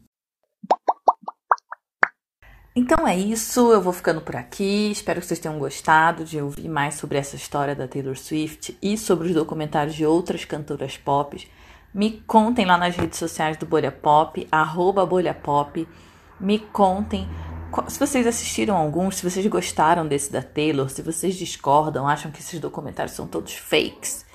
Então 2.74 3.06
é 3.06 3.18
isso, 3.18 3.70
eu 3.74 3.82
vou 3.82 3.92
ficando 3.92 4.22
por 4.22 4.38
aqui. 4.38 4.92
Espero 4.92 5.20
que 5.20 5.28
vocês 5.28 5.40
tenham 5.42 5.60
gostado 5.60 6.24
de 6.24 6.40
ouvir 6.40 6.70
mais 6.70 6.94
sobre 6.94 7.18
essa 7.18 7.36
história 7.36 7.76
da 7.76 7.86
Taylor 7.86 8.16
Swift 8.16 8.78
e 8.82 8.98
sobre 8.98 9.28
os 9.28 9.34
documentários 9.34 9.94
de 9.94 10.06
outras 10.06 10.46
cantoras 10.46 10.96
pop. 10.96 11.46
Me 11.94 12.24
contem 12.26 12.66
lá 12.66 12.78
nas 12.78 12.96
redes 12.96 13.20
sociais 13.20 13.58
do 13.58 13.66
Bolha 13.66 13.92
Pop, 13.92 14.48
arroba 14.50 15.06
Bolha 15.06 15.34
Pop. 15.34 15.86
Me 16.40 16.60
contem 16.60 17.28
se 17.88 18.00
vocês 18.00 18.26
assistiram 18.26 18.76
alguns, 18.76 19.18
se 19.18 19.30
vocês 19.30 19.46
gostaram 19.48 20.08
desse 20.08 20.32
da 20.32 20.42
Taylor, 20.42 20.90
se 20.90 21.02
vocês 21.02 21.36
discordam, 21.36 22.08
acham 22.08 22.32
que 22.32 22.40
esses 22.40 22.60
documentários 22.60 23.16
são 23.16 23.28
todos 23.28 23.54
fakes, 23.54 24.26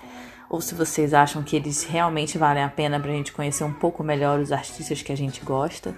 ou 0.48 0.60
se 0.60 0.74
vocês 0.74 1.12
acham 1.12 1.42
que 1.42 1.56
eles 1.56 1.84
realmente 1.84 2.38
valem 2.38 2.62
a 2.62 2.68
pena 2.68 3.00
pra 3.00 3.10
gente 3.10 3.32
conhecer 3.32 3.64
um 3.64 3.72
pouco 3.72 4.02
melhor 4.04 4.38
os 4.38 4.52
artistas 4.52 5.02
que 5.02 5.12
a 5.12 5.16
gente 5.16 5.44
gosta. 5.44 5.94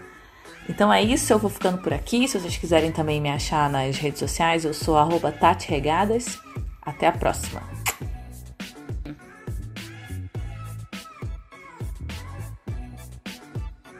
Então 0.68 0.92
é 0.92 1.02
isso, 1.02 1.32
eu 1.32 1.38
vou 1.38 1.50
ficando 1.50 1.78
por 1.78 1.92
aqui. 1.92 2.26
Se 2.26 2.38
vocês 2.38 2.56
quiserem 2.56 2.90
também 2.90 3.20
me 3.20 3.30
achar 3.30 3.70
nas 3.70 3.98
redes 3.98 4.18
sociais, 4.18 4.64
eu 4.64 4.74
sou 4.74 4.96
arroba 4.96 5.30
Tati 5.30 5.68
Regadas. 5.68 6.38
Até 6.82 7.06
a 7.06 7.12
próxima! 7.12 7.75